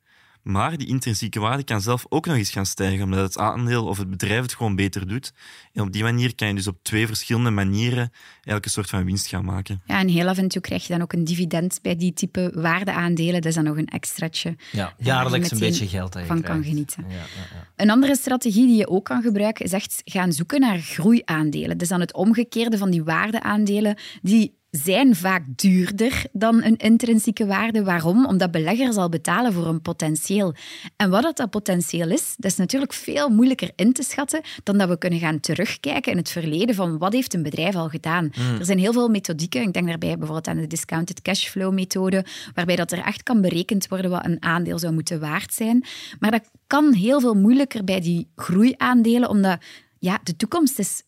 [0.43, 3.99] Maar die intrinsieke waarde kan zelf ook nog eens gaan stijgen, omdat het aandeel of
[3.99, 5.33] het bedrijf het gewoon beter doet.
[5.73, 9.27] En op die manier kan je dus op twee verschillende manieren een soort van winst
[9.27, 9.83] gaan maken.
[9.85, 12.53] Ja, en heel af en toe krijg je dan ook een dividend bij die type
[12.55, 13.35] waardeaandelen.
[13.35, 14.57] Dat is dan nog een extraatje.
[14.73, 17.05] Ja, jaarlijks een beetje geld dat je van kan genieten.
[17.09, 17.23] Ja, ja,
[17.55, 17.67] ja.
[17.77, 21.79] Een andere strategie die je ook kan gebruiken is echt gaan zoeken naar groeiaandelen.
[21.79, 27.85] Dus dan het omgekeerde van die waardeaandelen die zijn vaak duurder dan een intrinsieke waarde.
[27.85, 28.27] Waarom?
[28.27, 30.55] Omdat belegger zal betalen voor een potentieel.
[30.97, 34.79] En wat dat, dat potentieel is, dat is natuurlijk veel moeilijker in te schatten dan
[34.79, 38.31] dat we kunnen gaan terugkijken in het verleden van wat heeft een bedrijf al gedaan.
[38.59, 39.63] Er zijn heel veel methodieken.
[39.63, 43.89] Ik denk daarbij bijvoorbeeld aan de discounted cashflow methode, waarbij dat er echt kan berekend
[43.89, 45.85] worden wat een aandeel zou moeten waard zijn.
[46.19, 49.59] Maar dat kan heel veel moeilijker bij die groeiaandelen, omdat
[49.99, 51.03] ja, de toekomst is,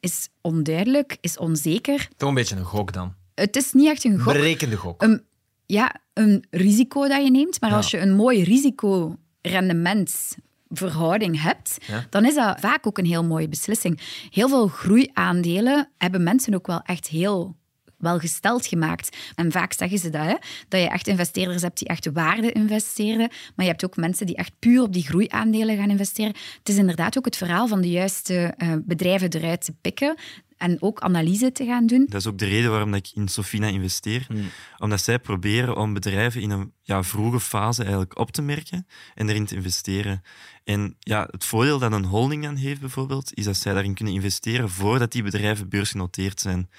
[0.00, 2.08] is onduidelijk, is onzeker.
[2.16, 3.14] Toch een beetje een gok dan.
[3.34, 4.32] Het is niet echt een gok.
[4.32, 5.02] Berekende gok.
[5.02, 5.22] Een,
[5.66, 7.60] ja, een risico dat je neemt.
[7.60, 7.76] Maar Ja.
[7.76, 12.06] als je een mooi risico-rendementsverhouding hebt, Ja.
[12.10, 14.00] dan is dat vaak ook een heel mooie beslissing.
[14.30, 17.56] Heel veel groeiaandelen hebben mensen ook wel echt heel
[18.00, 19.16] wel gesteld gemaakt.
[19.34, 20.36] En vaak zeggen ze dat, hè?
[20.68, 24.36] dat je echt investeerders hebt die echt waarde investeren, maar je hebt ook mensen die
[24.36, 26.34] echt puur op die groeiaandelen gaan investeren.
[26.58, 30.16] Het is inderdaad ook het verhaal van de juiste eh, bedrijven eruit te pikken
[30.60, 32.06] en ook analyse te gaan doen.
[32.08, 34.24] Dat is ook de reden waarom dat ik in Sofina investeer.
[34.28, 34.50] Hmm.
[34.78, 39.28] Omdat zij proberen om bedrijven in een ja, vroege fase eigenlijk op te merken en
[39.28, 40.22] erin te investeren.
[40.64, 44.14] En ja, het voordeel dat een holding dan heeft bijvoorbeeld, is dat zij daarin kunnen
[44.14, 46.70] investeren voordat die bedrijven beursgenoteerd zijn.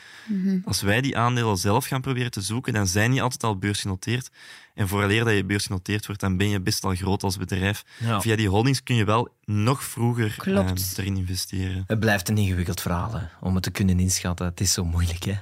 [0.65, 4.29] Als wij die aandelen zelf gaan proberen te zoeken, dan zijn die altijd al beursgenoteerd.
[4.73, 7.83] En vooraleer dat je beursgenoteerd wordt, dan ben je best al groot als bedrijf.
[7.99, 8.21] Ja.
[8.21, 10.93] Via die holdings kun je wel nog vroeger Klopt.
[10.95, 11.83] eh, erin investeren.
[11.87, 14.45] Het blijft een ingewikkeld verhaal hè, om het te kunnen inschatten.
[14.45, 15.35] Het is zo moeilijk, hè?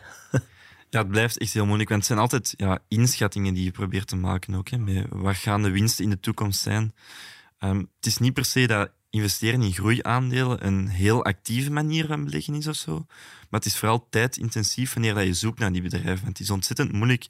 [0.89, 4.07] Ja, het blijft echt heel moeilijk, want het zijn altijd ja, inschattingen die je probeert
[4.07, 4.69] te maken ook.
[4.69, 6.93] Hè, met wat gaan de winsten in de toekomst zijn?
[7.59, 12.23] Ehm, het is niet per se dat investeren in groeiaandelen een heel actieve manier van
[12.23, 13.05] beleggen is of zo.
[13.49, 16.23] Maar het is vooral tijdintensief wanneer dat je zoekt naar die bedrijven.
[16.23, 17.27] Want het is ontzettend moeilijk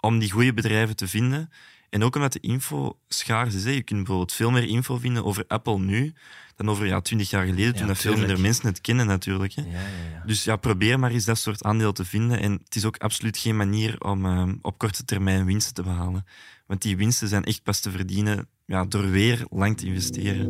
[0.00, 1.50] om die goede bedrijven te vinden.
[1.90, 3.64] En ook omdat de info schaars is.
[3.64, 3.70] Hè.
[3.70, 6.14] Je kunt bijvoorbeeld veel meer info vinden over Apple nu
[6.58, 9.52] dan over ja, 20 jaar geleden, toen Ja, dat veel minder mensen het kennen natuurlijk.
[9.54, 9.62] Hè.
[9.62, 10.22] Ja.
[10.26, 12.40] Dus ja, probeer maar eens dat soort aandeel te vinden.
[12.40, 16.26] En het is ook absoluut geen manier om ehm, op korte termijn winsten te behalen.
[16.66, 20.46] Want die winsten zijn echt pas te verdienen ja, door weer lang te investeren.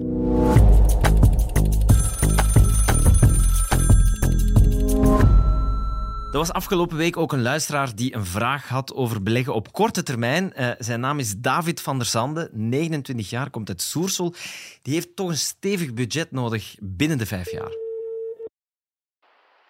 [6.38, 10.02] Er was afgelopen week ook een luisteraar die een vraag had over beleggen op korte
[10.02, 10.52] termijn.
[10.54, 14.34] Eh, zijn naam is David van der Zande, 29 jaar, komt uit Soersel.
[14.82, 17.70] Die heeft toch een stevig budget nodig binnen de vijf jaar.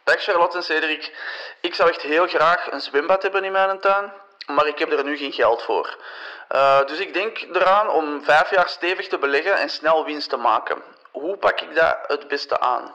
[0.05, 1.13] Dag Charlotte en Cedric.
[1.61, 4.13] Ik zou echt heel graag een zwembad hebben in mijn tuin,
[4.47, 5.99] maar ik heb er nu geen geld voor.
[6.49, 10.37] Eh, dus ik denk eraan om vijf jaar stevig te beleggen en snel winst te
[10.37, 10.83] maken.
[11.11, 12.93] Hoe pak ik dat het beste aan?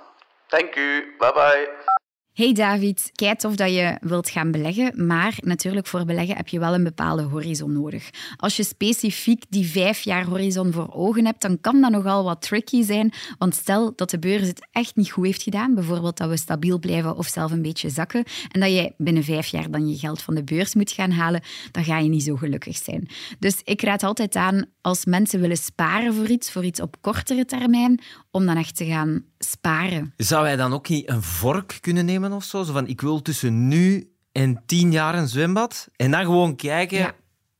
[0.48, 1.16] Dank u.
[1.18, 2.02] Bye bye.
[2.34, 6.60] Hey David, kijk tof dat je wilt gaan beleggen, maar natuurlijk voor beleggen heb je
[6.60, 8.10] wel een bepaalde horizon nodig.
[8.38, 12.42] Als je specifiek die vijf jaar horizon voor ogen hebt, dan kan dat nogal wat
[12.42, 16.30] tricky zijn, want stel dat de beurs het echt niet goed heeft gedaan, bijvoorbeeld dat
[16.30, 19.90] we stabiel blijven of zelf een beetje zakken, en dat jij binnen vijf jaar dan
[19.90, 21.42] je geld van de beurs moet gaan halen,
[21.72, 23.08] dan ga je niet zo gelukkig zijn.
[23.40, 27.46] Dus ik raad altijd aan, als mensen willen sparen voor iets, voor iets op kortere
[27.46, 30.14] termijn, om dan echt te gaan sparen.
[30.18, 32.64] Zou hij dan ook niet een vork kunnen nemen of zo?
[32.64, 35.88] Zo van, ik wil tussen nu en tien jaar een zwembad.
[35.96, 36.98] En dan gewoon kijken...
[36.98, 37.16] Ja.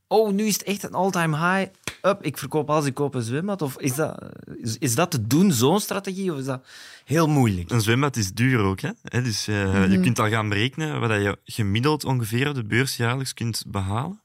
[0.08, 1.72] Oh, nu is het echt een all-time high.
[2.02, 3.62] Up, ik verkoop alles, ik koop een zwembad.
[3.62, 4.24] Of is dat,
[4.62, 6.34] is, is dat te doen, zo'n strategie?
[6.34, 6.66] Of is dat
[7.06, 7.72] heel moeilijk?
[7.72, 8.80] Een zwembad is duur ook.
[8.80, 8.90] Hè?
[9.04, 12.98] Hè, Dus eh, je kunt al gaan berekenen wat je gemiddeld ongeveer op de beurs
[12.98, 14.22] jaarlijks kunt behalen.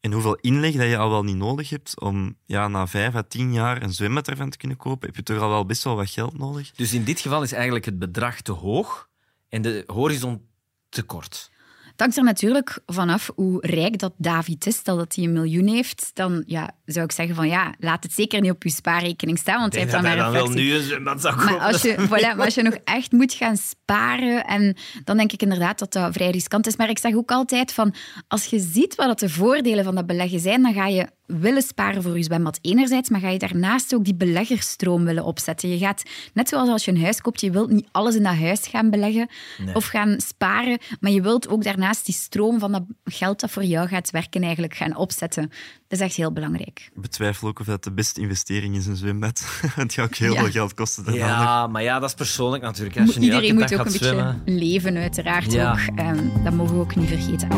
[0.00, 3.22] En hoeveel inleg dat je al wel niet nodig hebt om ja, na vijf à
[3.28, 5.96] tien jaar een zwembad ervan te kunnen kopen, heb je toch al wel best wel
[5.96, 6.70] wat geld nodig.
[6.70, 9.08] Dus in dit geval is eigenlijk het bedrag te hoog
[9.48, 10.46] en de horizon
[10.88, 11.50] te kort.
[11.96, 14.76] Het hangt er natuurlijk vanaf hoe rijk dat David is.
[14.76, 18.12] Stel dat hij een miljoen heeft, dan ja, zou ik zeggen van ja, laat het
[18.12, 20.74] zeker niet op je spaarrekening staan, want hij heeft dan maar dan een wel nu
[20.74, 21.36] een zwembad zou.
[21.36, 25.32] Maar als, je, voilà, maar als je nog echt moet gaan sparen, en dan denk
[25.32, 26.76] ik inderdaad dat dat vrij riskant is.
[26.76, 27.94] Maar ik zeg ook altijd van,
[28.28, 31.62] als je ziet wat dat de voordelen van dat beleggen zijn, dan ga je willen
[31.62, 35.68] sparen voor je zwembad enerzijds, maar ga je daarnaast ook die beleggerstroom willen opzetten.
[35.68, 36.02] Je gaat,
[36.34, 38.90] net zoals als je een huis koopt, je wilt niet alles in dat huis gaan
[38.90, 39.28] beleggen
[39.74, 43.64] of gaan sparen, maar je wilt ook daarnaast die stroom van dat geld dat voor
[43.64, 45.50] jou gaat werken eigenlijk gaan opzetten.
[45.88, 46.90] Dat is echt heel belangrijk.
[46.94, 49.42] Ik betwijfel ook of dat de beste investering is, een zwembad.
[49.74, 50.40] Het gaat ook heel Ja.
[50.42, 51.04] veel geld kosten.
[51.04, 51.14] nog.
[51.14, 52.94] Ja, maar ja, dat is persoonlijk natuurlijk.
[52.94, 53.00] hè.
[53.02, 55.70] Als je Iedereen elke moet dag ook een beetje leven, uiteraard Ja.
[55.72, 55.98] ook.
[55.98, 57.48] Ehm, dat mogen we ook niet vergeten.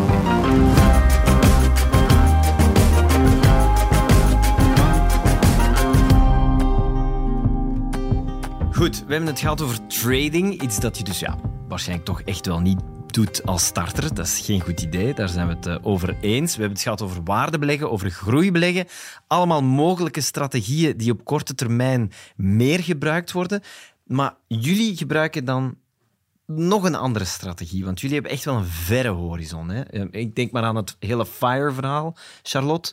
[8.78, 10.62] Goed, we hebben het gehad over trading.
[10.62, 11.38] Iets dat je dus ja,
[11.68, 14.14] waarschijnlijk toch echt wel niet doet als starter.
[14.14, 16.54] Dat is geen goed idee, daar zijn we het eh, over eens.
[16.54, 18.86] We hebben het gehad over waardebeleggen, over groeibeleggen.
[19.26, 23.62] Allemaal mogelijke strategieën die op korte termijn meer gebruikt worden.
[24.04, 25.76] Maar jullie gebruiken dan
[26.46, 29.68] nog een andere strategie, want jullie hebben echt wel een verre horizon.
[29.68, 29.82] Hè?
[29.82, 32.92] Eh, Ik denk maar aan het hele FIRE-verhaal, Charlotte.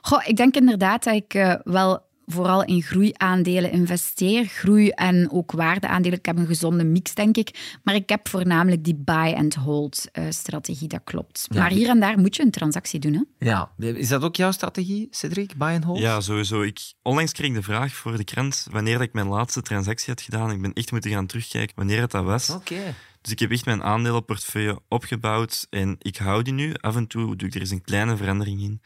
[0.00, 4.44] Goh, ik denk inderdaad dat ik eh, wel vooral in groeiaandelen investeer.
[4.44, 6.18] Groei en ook waardeaandelen.
[6.18, 7.78] Ik heb een gezonde mix, denk ik.
[7.82, 11.46] Maar ik heb voornamelijk die buy-and-hold-strategie, dat klopt.
[11.50, 13.12] Ja, maar hier en daar moet je een transactie doen.
[13.12, 13.46] Hè?
[13.46, 15.56] Ja, is dat ook jouw strategie, Cedric?
[15.56, 15.98] Buy and hold?
[15.98, 16.62] Ja, sowieso.
[16.62, 20.08] Ik, onlangs kreeg ik de vraag voor de krant wanneer dat ik mijn laatste transactie
[20.08, 20.50] had gedaan.
[20.50, 22.50] Ik ben echt moeten gaan terugkijken wanneer het dat was.
[22.50, 22.94] Oké.
[23.20, 26.74] Dus ik heb echt mijn aandelenportefeuille opgebouwd en ik hou die nu.
[26.74, 28.80] Af en toe doe ik er eens een kleine verandering in.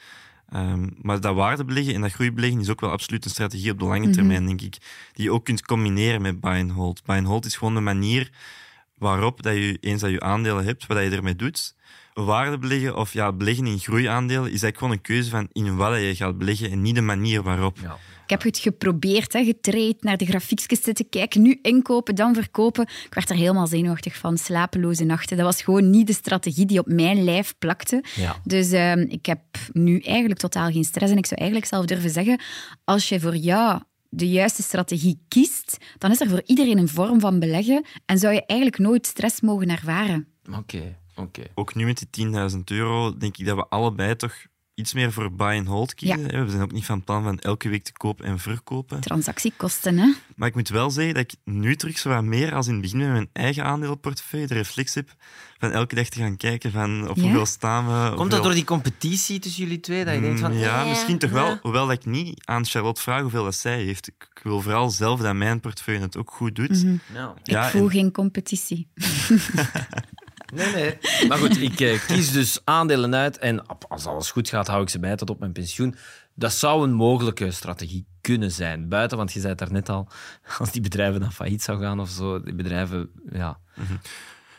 [0.49, 3.85] Ehm, maar dat waardebeleggen en dat groeibeleggen is ook wel absoluut een strategie op de
[3.85, 4.77] lange termijn, denk ik.
[5.13, 7.05] Die je ook kunt combineren met buy and hold.
[7.05, 8.31] Buy and hold is gewoon de manier
[8.99, 11.75] waarop dat je, eens dat je aandelen hebt, wat je ermee doet.
[12.15, 16.15] Waardebeleggen of ja, beleggen in groeiaandelen is eigenlijk gewoon een keuze van in wat je
[16.15, 17.79] gaat beleggen en niet de manier waarop.
[17.83, 17.97] Ja.
[18.25, 21.43] Ik heb het geprobeerd, hè, getraind, naar de grafiekjes zitten kijken.
[21.43, 22.83] Nu inkopen, dan verkopen.
[22.83, 24.39] Ik werd er helemaal zenuwachtig van.
[24.39, 25.37] Slapeloze nachten.
[25.37, 28.05] Dat was gewoon niet de strategie die op mijn lijf plakte.
[28.15, 28.37] Ja.
[28.45, 29.41] Dus ehm, ik heb
[29.73, 31.13] nu eigenlijk totaal geen stress.
[31.13, 32.41] En ik zou eigenlijk zelf durven zeggen,
[32.85, 37.21] als je voor jou de juiste strategie kiest, dan is er voor iedereen een vorm
[37.21, 40.29] van beleggen en zou je eigenlijk nooit stress mogen ervaren.
[40.59, 41.43] Oké, oké.
[41.55, 44.35] Ook nu met die 10.000 euro denk ik dat we allebei toch
[44.75, 46.31] iets meer voor buy and hold kiezen.
[46.31, 46.45] Ja.
[46.45, 49.01] We zijn ook niet van plan van elke week te kopen en verkopen.
[49.01, 50.13] Transactiekosten, hè?
[50.37, 52.83] Maar ik moet wel zeggen dat ik nu terug zo wat meer als in het
[52.83, 55.15] begin met mijn eigen aandelenportefeuille de reflex heb
[55.59, 57.23] van elke dag te gaan kijken van op Ja?
[57.23, 57.93] hoeveel staan we.
[57.93, 60.05] Komt hoeveel- dat door die competitie tussen jullie twee?
[60.05, 60.53] Dat je denkt van...
[60.53, 61.37] Mm, Ja, eh, misschien toch ja.
[61.37, 61.59] wel.
[61.63, 64.07] Hoewel dat ik niet aan Charlotte vraag hoeveel dat zij heeft.
[64.07, 66.85] Ik, wil vooral zelf dat mijn portefeuille het ook goed doet.
[67.13, 67.35] Ja.
[67.43, 68.89] Ja, ik voel en- geen competitie.
[70.55, 70.99] Nee, nee.
[71.29, 74.89] Maar goed, ik eh, kies dus aandelen uit en als alles goed gaat, hou ik
[74.89, 75.97] ze bij tot op mijn pensioen.
[76.35, 78.89] Dat zou een mogelijke strategie kunnen zijn.
[78.89, 80.09] Buiten, want je zei het daarnet al,
[80.59, 83.59] als die bedrijven dan failliet zou gaan of zo, die bedrijven, ja...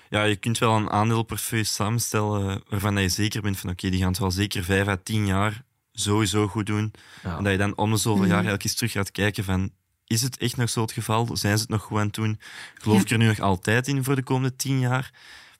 [0.10, 4.10] Ja, je kunt wel een aandeelportefeuille samenstellen waarvan je zeker bent van oké, die gaan
[4.10, 6.93] het wel zeker vijf à tien jaar sowieso goed doen.
[7.23, 7.38] Ja.
[7.38, 9.71] En dat je dan om de zoveel jaar elke eens terug gaat kijken van
[10.08, 11.38] is het echt nog zo het geval?
[11.38, 12.39] Zijn ze het nog goed aan het doen?
[12.73, 13.03] Geloof Ja.
[13.03, 15.12] ik er nu nog altijd in voor de komende tien jaar?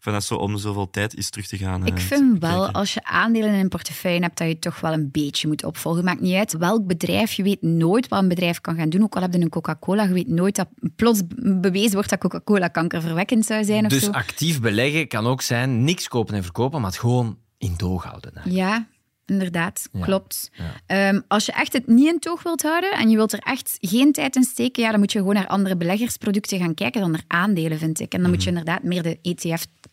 [0.06, 1.86] Van dat zo om zoveel tijd is terug te gaan.
[1.86, 2.74] Ik eh, vind wel, kijken.
[2.74, 6.04] als je aandelen in een portefeuille hebt, dat je toch wel een beetje moet opvolgen.
[6.04, 7.34] Maakt niet uit welk bedrijf.
[7.34, 9.04] Je weet nooit wat een bedrijf kan gaan doen.
[9.04, 12.68] Ook al heb je een Coca-Cola, je weet nooit dat plots bewezen wordt dat Coca-Cola
[12.68, 14.12] kankerverwekkend zou zijn of Dus zo.
[14.12, 18.32] actief beleggen kan ook zijn niks kopen en verkopen, maar het gewoon in doog houden.
[18.36, 18.58] eigenlijk.
[18.70, 18.88] Ja,
[19.26, 19.90] inderdaad.
[19.92, 20.04] Ja.
[20.04, 20.52] Klopt.
[20.54, 20.74] Ja.
[20.86, 23.78] Ehm, als je echt het niet in toog wilt houden en je wilt er echt
[23.80, 27.12] geen tijd in steken, ja, dan moet je gewoon naar andere beleggersproducten gaan kijken dan
[27.12, 28.14] naar aandelen, vind ik.
[28.14, 29.20] En dan moet je inderdaad meer de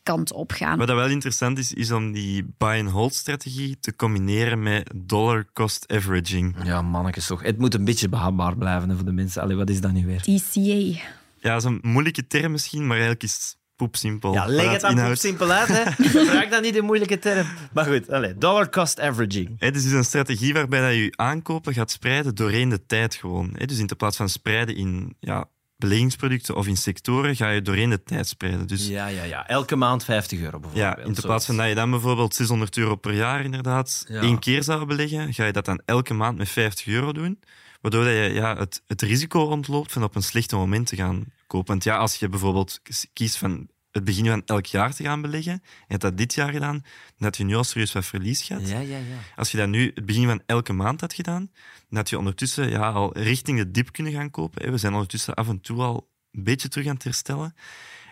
[0.02, 0.78] ETF-kant opgaan.
[0.78, 6.56] Wat dat wel interessant is, is om die buy-and-hold-strategie te combineren met dollar-cost averaging.
[6.64, 7.42] Ja, mannetjes toch.
[7.42, 9.42] Het moet een beetje behapbaar blijven hè, voor de mensen.
[9.42, 10.20] Allee, wat is dat nu weer?
[10.20, 11.00] DCA.
[11.40, 14.32] Ja, dat is een moeilijke term misschien, maar eigenlijk is het poepsimpel.
[14.32, 15.20] Ja, leg het dan inhoudt.
[15.20, 15.68] simpel uit.
[15.68, 15.90] Hè.
[16.20, 17.46] Gebruik dan niet de moeilijke term.
[17.72, 19.54] Maar goed, allee, dollar cost averaging.
[19.58, 22.86] Hè, dus het is een strategie waarbij dat je je aankopen gaat spreiden doorheen de
[22.86, 23.50] tijd gewoon.
[23.56, 23.66] Hè.
[23.66, 25.48] Dus in plaats van spreiden in ja,
[25.82, 28.66] beleggingsproducten of in sectoren, ga je doorheen de tijd spreiden.
[28.66, 29.48] Dus ja, Ja, ja, ja.
[29.48, 31.16] Elke maand 50 euro bijvoorbeeld.
[31.16, 34.20] in plaats van dat je dan bijvoorbeeld 600 euro per jaar inderdaad Ja.
[34.20, 37.40] één keer zou beleggen, ga je dat dan elke maand met 50 euro doen.
[37.80, 41.24] Waardoor dat je ja, het, het risiso ontloopt van op een slechte moment te gaan
[41.46, 41.68] kopen.
[41.68, 42.80] Want ja, als je bijvoorbeeld
[43.12, 46.34] kiest van het begin van elk jaar te gaan beleggen, en je hebt dat dit
[46.34, 46.80] jaar gedaan,
[47.16, 48.68] dan had je nu al serieus wat verlies gehad.
[48.68, 49.02] Ja, ja, ja.
[49.36, 51.50] Als je dat nu het begin van elke maand had gedaan,
[51.96, 54.70] had je ondertussen ja, al richting de dip kunnen gaan kopen.
[54.70, 57.54] We zijn ondertussen af en toe al een beetje terug aan het herstellen.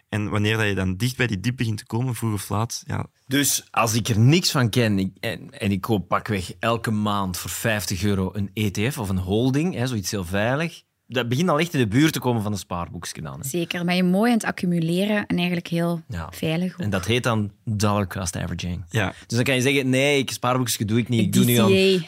[0.09, 2.83] En wanneer dat je dan dicht bij die dip begint te komen, vroeg of laat,
[2.87, 7.37] ja, Dus als ik er niks van ken en, en ik koop pakweg elke maand
[7.37, 11.59] voor 50 euro een ETF of een holding, hè, zoiets heel veilig, dat begint al
[11.59, 13.41] echt in de buurt te komen van een spaarboekje dan.
[13.41, 13.49] Hè.
[13.49, 16.29] Zeker, ben je mooi aan het accumuleren en eigenlijk heel Ja.
[16.31, 16.73] veilig.
[16.73, 16.79] ook.
[16.81, 18.85] En dat heet dan dollar cost averaging.
[18.91, 21.21] ja, Dus dan kan je zeggen, nee, ik spaarboekje doe ik niet.
[21.21, 21.59] Ik doe nu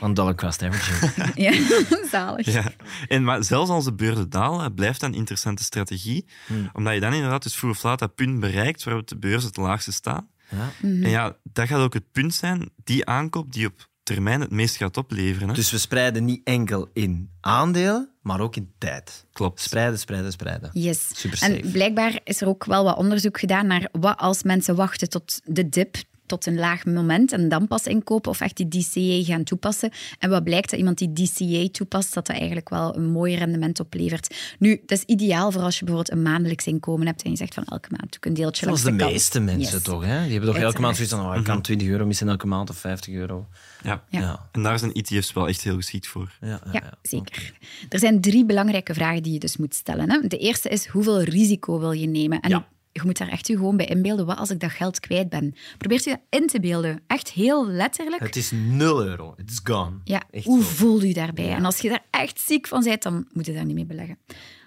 [0.01, 1.35] aan, dollar cost averaging.
[1.45, 1.53] Ja,
[2.11, 2.47] zalig.
[2.53, 2.65] ja.
[3.09, 6.25] En, maar zelfs als de beurzen dalen, het blijft dan een interessante strategie.
[6.73, 9.57] Omdat je dan inderdaad dus vroeg of laat dat punt bereikt waarop de beurzen het
[9.57, 10.29] laagste staan.
[10.51, 10.71] Ja.
[10.83, 14.77] En ja, dat gaat ook het punt zijn, die aankoop die op termijn het meest
[14.77, 15.49] gaat opleveren.
[15.49, 15.55] Hè?
[15.55, 19.27] Dus we spreiden niet enkel in aandelen, maar ook in tijd.
[19.33, 19.61] Klopt.
[19.61, 20.71] Spreiden, spreiden, spreiden.
[20.73, 21.09] Yes.
[21.13, 21.61] Super safe.
[21.61, 25.41] En blijkbaar is er ook wel wat onderzoek gedaan naar wat als mensen wachten tot
[25.45, 25.97] de dip,
[26.33, 29.91] tot een laag moment en dan pas inkopen of echt die DCA gaan toepassen.
[30.19, 33.81] En wat blijkt dat iemand die DCA toepast, dat dat eigenlijk wel een mooi rendement
[33.81, 34.35] oplevert.
[34.59, 37.55] Nu, dat is ideaal voor als je bijvoorbeeld een maandelijks inkomen hebt en je zegt
[37.55, 39.45] van elke maand doe ik een deeltje Zoals langs de de meeste kant.
[39.45, 39.83] mensen Yes.
[39.83, 40.23] toch, hè?
[40.23, 42.71] Die hebben toch elke maand zoiets van, oh, ik kan 20 euro missen elke maand
[42.71, 43.47] of 50 euro.
[43.83, 44.03] Ja.
[44.09, 44.21] Ja.
[44.21, 46.33] Ja, En daar zijn ETF's wel echt heel geschikt voor.
[46.41, 46.93] ja, ja, Ja, ja.
[47.03, 47.53] zeker.
[47.89, 50.11] Er zijn drie belangrijke vragen die je dus moet stellen.
[50.11, 50.27] Hè.
[50.29, 52.41] De eerste is, hoeveel risico wil je nemen?
[52.41, 52.67] En Ja.
[52.93, 55.55] Je moet daar echt je gewoon bij inbeelden, wat als ik dat geld kwijt ben?
[55.79, 57.01] Probeert je dat in te beelden.
[57.07, 58.23] Echt heel letterlijk.
[58.23, 59.35] Het is 0 euro.
[59.37, 59.97] It's gone.
[60.05, 61.51] Ja, Echt hoe voel je daarbij?
[61.53, 64.19] En als je daar echt ziek van bent, dan moet je daar niet mee beleggen.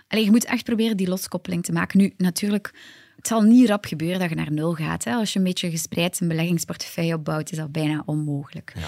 [0.08, 1.98] Alleen je moet echt proberen die loskoppeling te maken.
[1.98, 2.74] Nu, natuurlijk,
[3.16, 5.04] het zal niet rap gebeuren dat je naar nul gaat.
[5.04, 5.14] Hè.
[5.14, 8.74] Als je een beetje gespreid een beleggingsportefeuille opbouwt, is dat bijna onmogelijk.
[8.76, 8.88] Ja.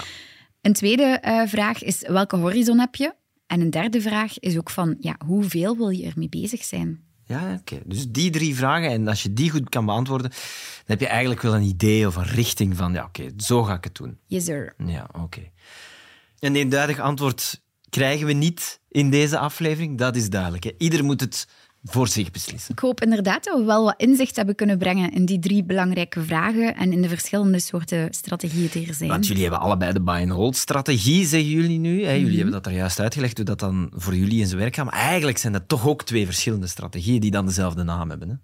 [0.61, 3.13] Een tweede eh, vraag is, welke horizon heb je?
[3.47, 7.06] En een derde vraag is ook van, ja, hoeveel wil je ermee bezig zijn?
[7.27, 7.79] Ja, oké.
[7.85, 10.39] Dus die drie vragen, en als je die goed kan beantwoorden, dan
[10.85, 13.83] heb je eigenlijk wel een idee of een richting van, ja, oké, zo ga ik
[13.83, 14.17] het doen.
[14.25, 14.73] Yes, sir.
[14.85, 15.41] Ja, oké.
[16.39, 20.63] Een eenduidig antwoord krijgen we niet in deze aflevering, dat is duidelijk.
[20.63, 20.71] Hè.
[20.77, 21.47] Ieder moet het
[21.89, 22.71] voor zich beslissen.
[22.73, 26.21] Ik hoop inderdaad dat we wel wat inzicht hebben kunnen brengen in die drie belangrijke
[26.23, 29.09] vragen en in de verschillende soorten strategieën die er zijn.
[29.09, 32.05] Want jullie hebben allebei de buy-and-hold-strategie, zeggen jullie nu.
[32.05, 32.11] Hè?
[32.13, 32.19] Mhm.
[32.21, 34.85] Jullie hebben dat er juist uitgelegd, hoe dat dan voor jullie in zijn werk gaat.
[34.85, 38.29] Maar eigenlijk zijn dat toch ook twee verschillende strategieën die dan dezelfde naam hebben.
[38.29, 38.35] Hè?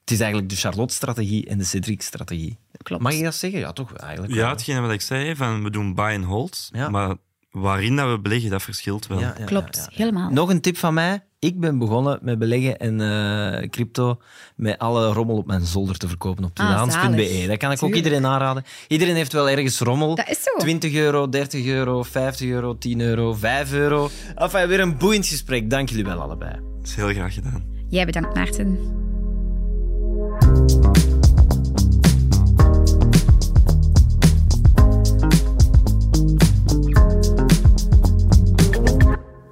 [0.00, 2.58] Het is eigenlijk de Charlotte-strategie en de Cedric-strategie.
[2.82, 3.02] Klopt.
[3.02, 3.60] Mag je dat zeggen?
[3.60, 6.68] Ja, toch eigenlijk Ja, wel, hetgene wat ik zei, van we doen buy and hold.
[6.72, 6.88] Ja.
[6.88, 7.16] Maar
[7.50, 9.20] waarin dat we beleggen, dat verschilt wel.
[9.20, 9.88] Ja, ja, Klopt, ja, ja.
[9.96, 10.30] helemaal.
[10.30, 11.22] Nog een tip van mij.
[11.40, 14.18] Ik ben begonnen met beleggen en eh, crypto
[14.56, 17.44] met alle rommel op mijn zolder te verkopen op Ah, tweedehands.be.
[17.48, 18.64] dat kan ik ook iedereen aanraden.
[18.88, 20.14] Iedereen heeft wel ergens rommel.
[20.14, 20.50] Dat is zo.
[20.58, 24.08] 20 euro, 30 euro, 50 euro, 10 euro, 5 euro.
[24.34, 25.70] Enfin, weer een boeiend gesprek.
[25.70, 26.52] Dank jullie wel allebei.
[26.78, 27.64] Dat is heel graag gedaan.
[27.88, 28.78] Jij bedankt, Maarten.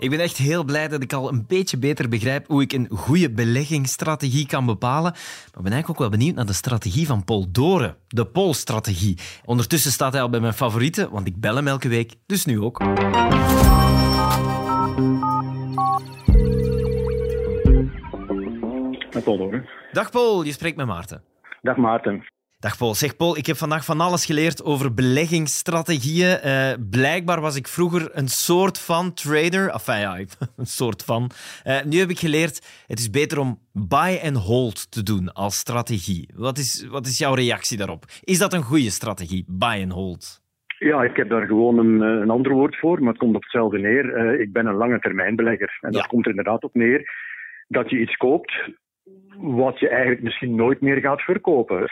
[0.06, 2.88] Ik ben echt heel blij dat ik al een beetje beter begrijp hoe ik een
[2.90, 5.12] goede beleggingsstrategie kan bepalen.
[5.12, 9.18] Maar ik ben eigenlijk ook wel benieuwd naar de strategie van Paul Doren, de Pol-strategie.
[9.44, 12.60] Ondertussen staat hij al bij mijn favorieten, want ik bel hem elke week, dus nu
[12.60, 12.78] ook.
[19.12, 19.60] Met Paul.
[19.92, 21.22] Dag Paul, je spreekt met Maarten.
[21.62, 22.24] Dag Maarten.
[22.66, 22.94] Dag Paul.
[22.94, 26.36] Zeg Paul, ik heb vandaag van alles geleerd over beleggingsstrategieën.
[26.36, 29.68] Eh, blijkbaar was ik vroeger een soort van trader.
[29.68, 30.16] Enfin ja,
[30.62, 31.30] een soort van.
[31.64, 35.56] Eh, nu heb ik geleerd, het is beter om buy and hold te doen als
[35.56, 36.28] strategie.
[36.34, 38.04] Wat is, wat is jouw reactie daarop?
[38.24, 40.42] Is dat een goede strategie, buy and hold?
[40.78, 43.42] Ja, ik heb daar gewoon een, eh, een ander woord voor, maar het komt op
[43.42, 44.40] hetzelfde neer.
[44.40, 45.78] Ik ben een lange termijn belegger.
[45.80, 47.10] En dat komt er inderdaad op neer
[47.68, 48.52] dat je iets koopt
[49.38, 51.88] wat je eigenlijk misschien nooit meer gaat verkopen.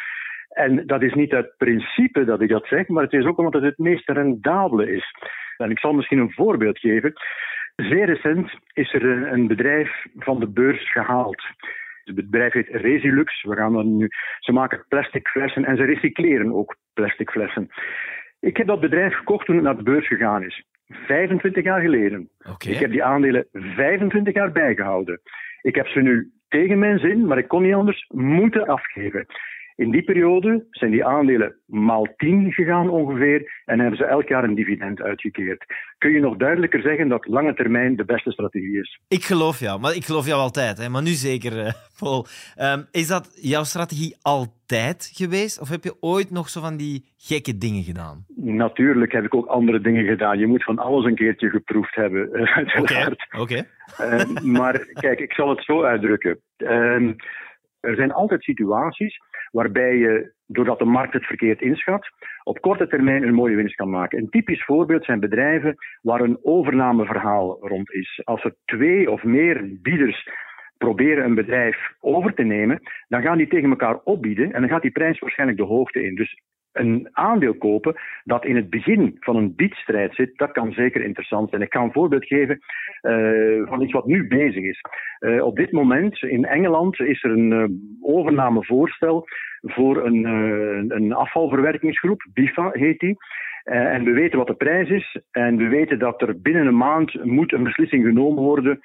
[0.54, 3.52] En dat is niet uit principe dat ik dat zeg, maar het is ook omdat
[3.52, 5.14] het het meest rendabele is.
[5.56, 7.12] En ik zal misschien een voorbeeld geven.
[7.76, 11.42] Zeer recent is er een- bedrijf van de beurs gehaald.
[12.04, 13.42] Het bedrijf heet Resilux.
[13.42, 17.68] We gaan dan nu, ze maken plastic flessen en ze recycleren ook plastic flessen.
[18.40, 20.64] Ik heb dat bedrijf gekocht toen het naar de beurs gegaan is.
[20.88, 22.28] 25 jaar geleden.
[22.68, 25.20] Ik heb die aandelen 25 jaar bijgehouden.
[25.62, 29.26] Ik heb ze nu tegen mijn zin, maar ik kon niet anders, moeten afgeven.
[29.76, 34.44] In die periode zijn die aandelen maal 10 gegaan ongeveer en hebben ze elk jaar
[34.44, 35.64] een dividend uitgekeerd.
[35.98, 39.00] Kun je nog duidelijker zeggen dat lange termijn de beste strategie is?
[39.08, 40.78] Ik geloof jou, maar ik geloof jou altijd.
[40.78, 40.88] Hè.
[40.88, 42.26] Maar nu zeker, eh, Paul.
[42.56, 45.60] Ehm, is dat jouw strategie altijd geweest?
[45.60, 48.24] Of heb je ooit nog zo van die gekke dingen gedaan?
[48.36, 50.38] Natuurlijk heb ik ook andere dingen gedaan.
[50.38, 53.26] Je moet van alles een keertje geproefd hebben, eh, uiteraard.
[53.38, 53.66] Oké.
[53.98, 56.40] Eh, maar kijk, ik zal het zo uitdrukken.
[56.56, 57.12] Ehm,
[57.80, 59.18] er zijn altijd situaties
[59.54, 62.08] waarbij je, doordat de markt het verkeerd inschat,
[62.42, 64.18] op korte termijn een mooie winst kan maken.
[64.18, 68.20] Een typisch voorbeeld zijn bedrijven waar een overnameverhaal rond is.
[68.24, 70.28] Als er twee of meer bieders
[70.78, 74.82] proberen een bedrijf over te nemen, dan gaan die tegen elkaar opbieden en dan gaat
[74.82, 76.14] die prijs waarschijnlijk de hoogte in.
[76.14, 76.42] Dus
[76.74, 81.50] een aandeel kopen dat in het begin van een biedstrijd zit, dat kan zeker interessant
[81.50, 81.62] zijn.
[81.62, 82.58] Ik ga een voorbeeld geven
[83.00, 84.80] eh, van iets wat nu bezig is.
[85.18, 87.64] Eh, op dit moment in Engeland is er een eh,
[88.00, 89.24] overnamevoorstel
[89.62, 90.24] voor een,
[90.90, 93.16] een afvalverwerkingsgroep, BIFA heet die.
[93.64, 97.24] En we weten wat de prijs is en we weten dat er binnen een maand
[97.24, 98.80] moet een beslissing genomen worden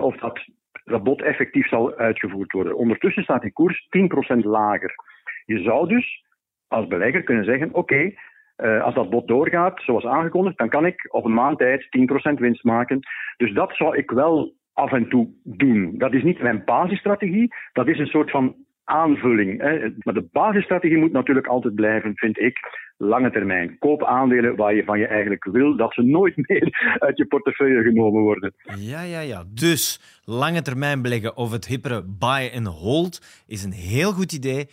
[0.00, 0.40] of dat,
[0.84, 2.76] dat bod effectief zal uitgevoerd worden.
[2.76, 3.88] Ondertussen staat die koers
[4.36, 4.94] 10% lager.
[5.44, 6.24] Je zou dus
[6.68, 8.12] als belegger kunnen zeggen: oké,
[8.56, 12.38] eh, als dat bod doorgaat zoals aangekondigd, dan kan ik op een maand tijd 10%
[12.38, 13.00] winst maken.
[13.36, 15.94] Dus dat zou ik wel af en toe doen.
[15.98, 18.54] Dat is niet mijn basisstrategie, dat is een soort van
[18.84, 19.60] aanvulling.
[19.60, 19.78] Hè.
[19.98, 22.58] Maar de basisstrategie moet natuurlijk altijd blijven, vind ik,
[22.96, 23.78] lange termijn.
[23.78, 27.82] Koop aandelen waar je van je eigenlijk wil dat ze nooit meer uit je portefeuille
[27.82, 28.54] genomen worden.
[28.76, 29.44] Ja, ja, ja.
[29.54, 34.68] Dus lange termijn beleggen of het hippere buy and hold is een heel goed idee.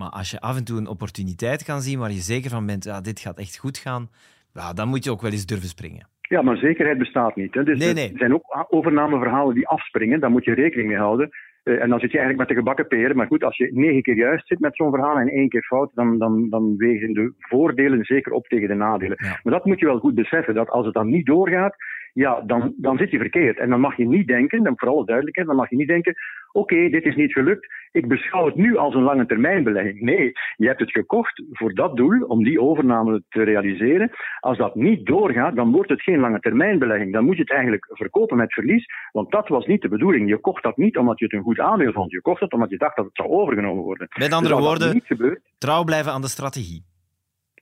[0.00, 2.84] Maar als je af en toe een opportuniteit kan zien waar je zeker van bent,
[2.84, 4.08] ja, dit gaat echt goed gaan,
[4.54, 6.06] ja, dan moet je ook wel eens durven springen.
[6.20, 7.54] Ja, maar zekerheid bestaat niet.
[7.54, 7.62] Hè.
[7.62, 8.12] Dus Nee, nee.
[8.12, 11.30] Er zijn ook overnameverhalen die afspringen, daar moet je rekening mee houden.
[11.62, 13.16] Eh, en dan zit je eigenlijk met de gebakken peren.
[13.16, 15.90] Maar goed, als je negen keer juist zit met zo'n verhaal en één keer fout,
[15.94, 19.16] dan, dan, dan wegen de voordelen zeker op tegen de nadelen.
[19.20, 19.40] Ja.
[19.42, 21.76] Maar dat moet je wel goed beseffen, dat als het dan niet doorgaat,
[22.12, 23.58] ja, dan, dan zit je verkeerd.
[23.58, 26.14] En dan mag je niet denken, dan voor alle duidelijkheid, dan mag je niet denken,
[26.52, 30.00] oké, dit is niet gelukt, ik beschouw het nu als een lange termijn belegging.
[30.00, 34.10] Nee, je hebt het gekocht voor dat doel, om die overname te realiseren.
[34.40, 37.12] Als dat niet doorgaat, dan wordt het geen lange termijn belegging.
[37.12, 40.28] Dan moet je het eigenlijk verkopen met verlies, want dat was niet de bedoeling.
[40.28, 42.10] Je kocht dat niet omdat je het een goed aandeel vond.
[42.10, 44.08] Je kocht het omdat je dacht dat het zou overgenomen worden.
[44.18, 46.88] Met andere Dus woorden, niet gebeurt, trouw blijven aan de strategie.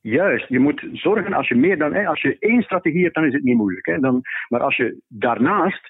[0.01, 3.25] Juist, je moet zorgen als je meer dan hè, als je één strategie hebt, dan
[3.25, 3.85] is het niet moeilijk.
[3.85, 3.99] Hè.
[3.99, 5.89] Dan, maar als je daarnaast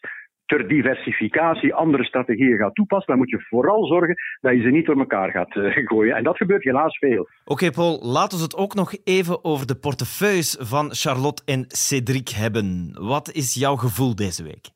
[0.50, 4.86] ter diversificatie andere strategieën gaat toepassen, dan moet je vooral zorgen dat je ze niet
[4.86, 6.16] door elkaar gaat eh, gooien.
[6.16, 7.28] En dat gebeurt helaas veel.
[7.46, 12.30] Oké, Paul, laten we het ook nog even over de portefeuilles van Charlotte en Cédric
[12.30, 12.92] hebben.
[12.94, 14.70] Wat is jouw gevoel deze week?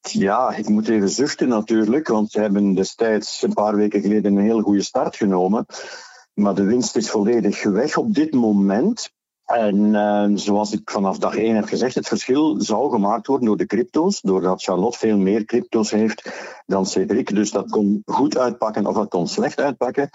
[0.00, 4.44] Ja, ik moet even zuchten natuurlijk, want ze hebben destijds een paar weken geleden een
[4.44, 5.66] heel goede start genomen.
[6.34, 9.10] Maar de winst is volledig weg op dit moment.
[9.44, 13.56] En eh, zoals ik vanaf dag één heb gezegd, het verschil zou gemaakt worden door
[13.56, 16.30] de crypto's, doordat Charlotte veel meer crypto's heeft
[16.66, 17.34] dan Cedric.
[17.34, 20.10] Dus dat kon goed uitpakken of dat kon slecht uitpakken.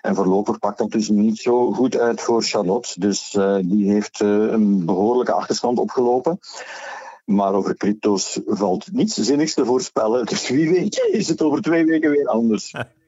[0.00, 3.00] En voorlopig pakt dat dus niet zo goed uit voor Charlotte.
[3.00, 6.38] Dus eh, die heeft eh, een behoorlijke achterstand opgelopen.
[7.24, 10.26] Maar over crypto's valt niets zinnigs te voorspellen.
[10.26, 12.72] Dus wie weet is het over twee weken weer anders.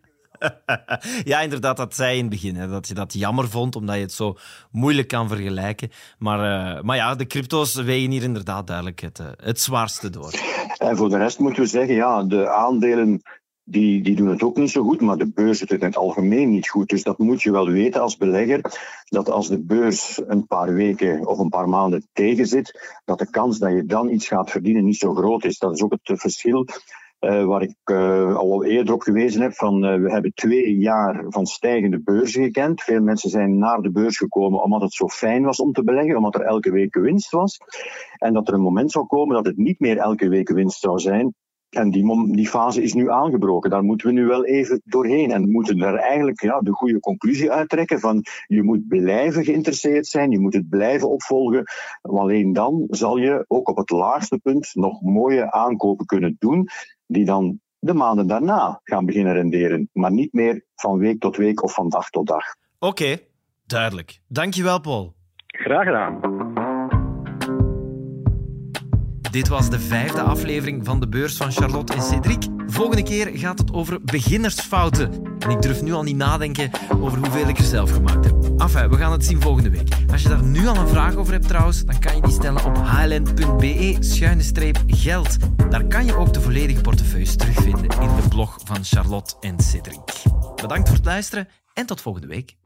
[1.32, 2.70] ja, inderdaad, dat zei in het begin.
[2.70, 4.36] Dat je dat jammer vond, omdat je het zo
[4.70, 5.90] moeilijk kan vergelijken.
[6.18, 6.38] Maar,
[6.76, 10.32] eh, maar ja, de crypto's wegen hier inderdaad duidelijk het, eh, het zwaarste door.
[10.78, 13.22] En voor de rest moeten we zeggen, ja, de aandelen
[13.64, 15.96] die, die doen het ook niet zo goed, maar de beurs doet het in het
[15.96, 16.88] algemeen niet goed.
[16.88, 18.60] Dus dat moet je wel weten als belegger,
[19.04, 23.30] dat als de beurs een paar weken of een paar maanden tegen zit, dat de
[23.30, 25.58] kans dat je dan iets gaat verdienen niet zo groot is.
[25.58, 26.66] Dat is ook het verschil
[27.24, 31.24] uh, waar ik uh, al eerder op gewezen heb, van uh, we hebben twee jaar
[31.28, 32.82] van stijgende beurzen gekend.
[32.82, 36.16] Veel mensen zijn naar de beurs gekomen omdat het zo fijn was om te beleggen,
[36.16, 37.60] omdat er elke week winst was.
[38.18, 40.98] En dat er een moment zou komen dat het niet meer elke week winst zou
[40.98, 41.34] zijn.
[41.74, 43.70] En die, die fase is nu aangebroken.
[43.70, 45.30] Daar moeten we nu wel even doorheen.
[45.30, 50.06] En we moeten er eigenlijk ja, de goede conclusie uittrekken van je moet blijven geïnteresseerd
[50.06, 51.64] zijn, je moet het blijven opvolgen.
[52.02, 56.68] Alleen dan zal je ook op het laagste punt nog mooie aankopen kunnen doen
[57.06, 59.88] die dan de maanden daarna gaan beginnen renderen.
[59.92, 62.44] Maar niet meer van week tot week of van dag tot dag.
[62.78, 63.28] Oké, okay,
[63.66, 64.20] duidelijk.
[64.28, 65.14] Dankjewel, Paul.
[65.46, 66.52] Graag gedaan.
[69.34, 72.46] Dit was de vijfde aflevering van de beurs van Charlotte en Cédric.
[72.66, 75.10] Volgende keer gaat het over beginnersfouten.
[75.38, 76.70] En ik durf nu al niet nadenken
[77.00, 78.34] over hoeveel ik er zelf gemaakt heb.
[78.58, 79.88] Enfin, we gaan het zien volgende week.
[80.12, 82.64] Als je daar nu al een vraag over hebt trouwens, dan kan je die stellen
[82.64, 84.16] op hln.be-geld.
[85.70, 90.22] Daar kan je ook de volledige portefeuilles terugvinden in de blog van Charlotte en Cédric.
[90.56, 92.56] Bedankt voor het luisteren en tot volgende week.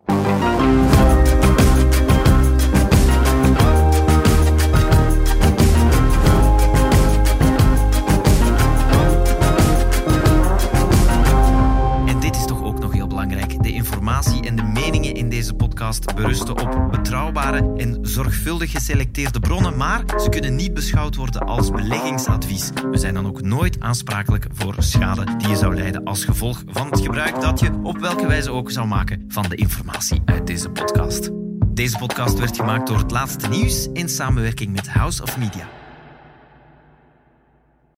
[14.18, 20.04] Informatie en de meningen in deze podcast berusten op betrouwbare en zorgvuldig geselecteerde bronnen, maar
[20.20, 22.70] ze kunnen niet beschouwd worden als beleggingsadvies.
[22.90, 26.90] We zijn dan ook nooit aansprakelijk voor schade die je zou lijden als gevolg van
[26.90, 30.70] het gebruik dat je op welke wijze ook zou maken van de informatie uit deze
[30.70, 31.30] podcast.
[31.66, 35.77] Deze podcast werd gemaakt door het laatste nieuws in samenwerking met House of Media.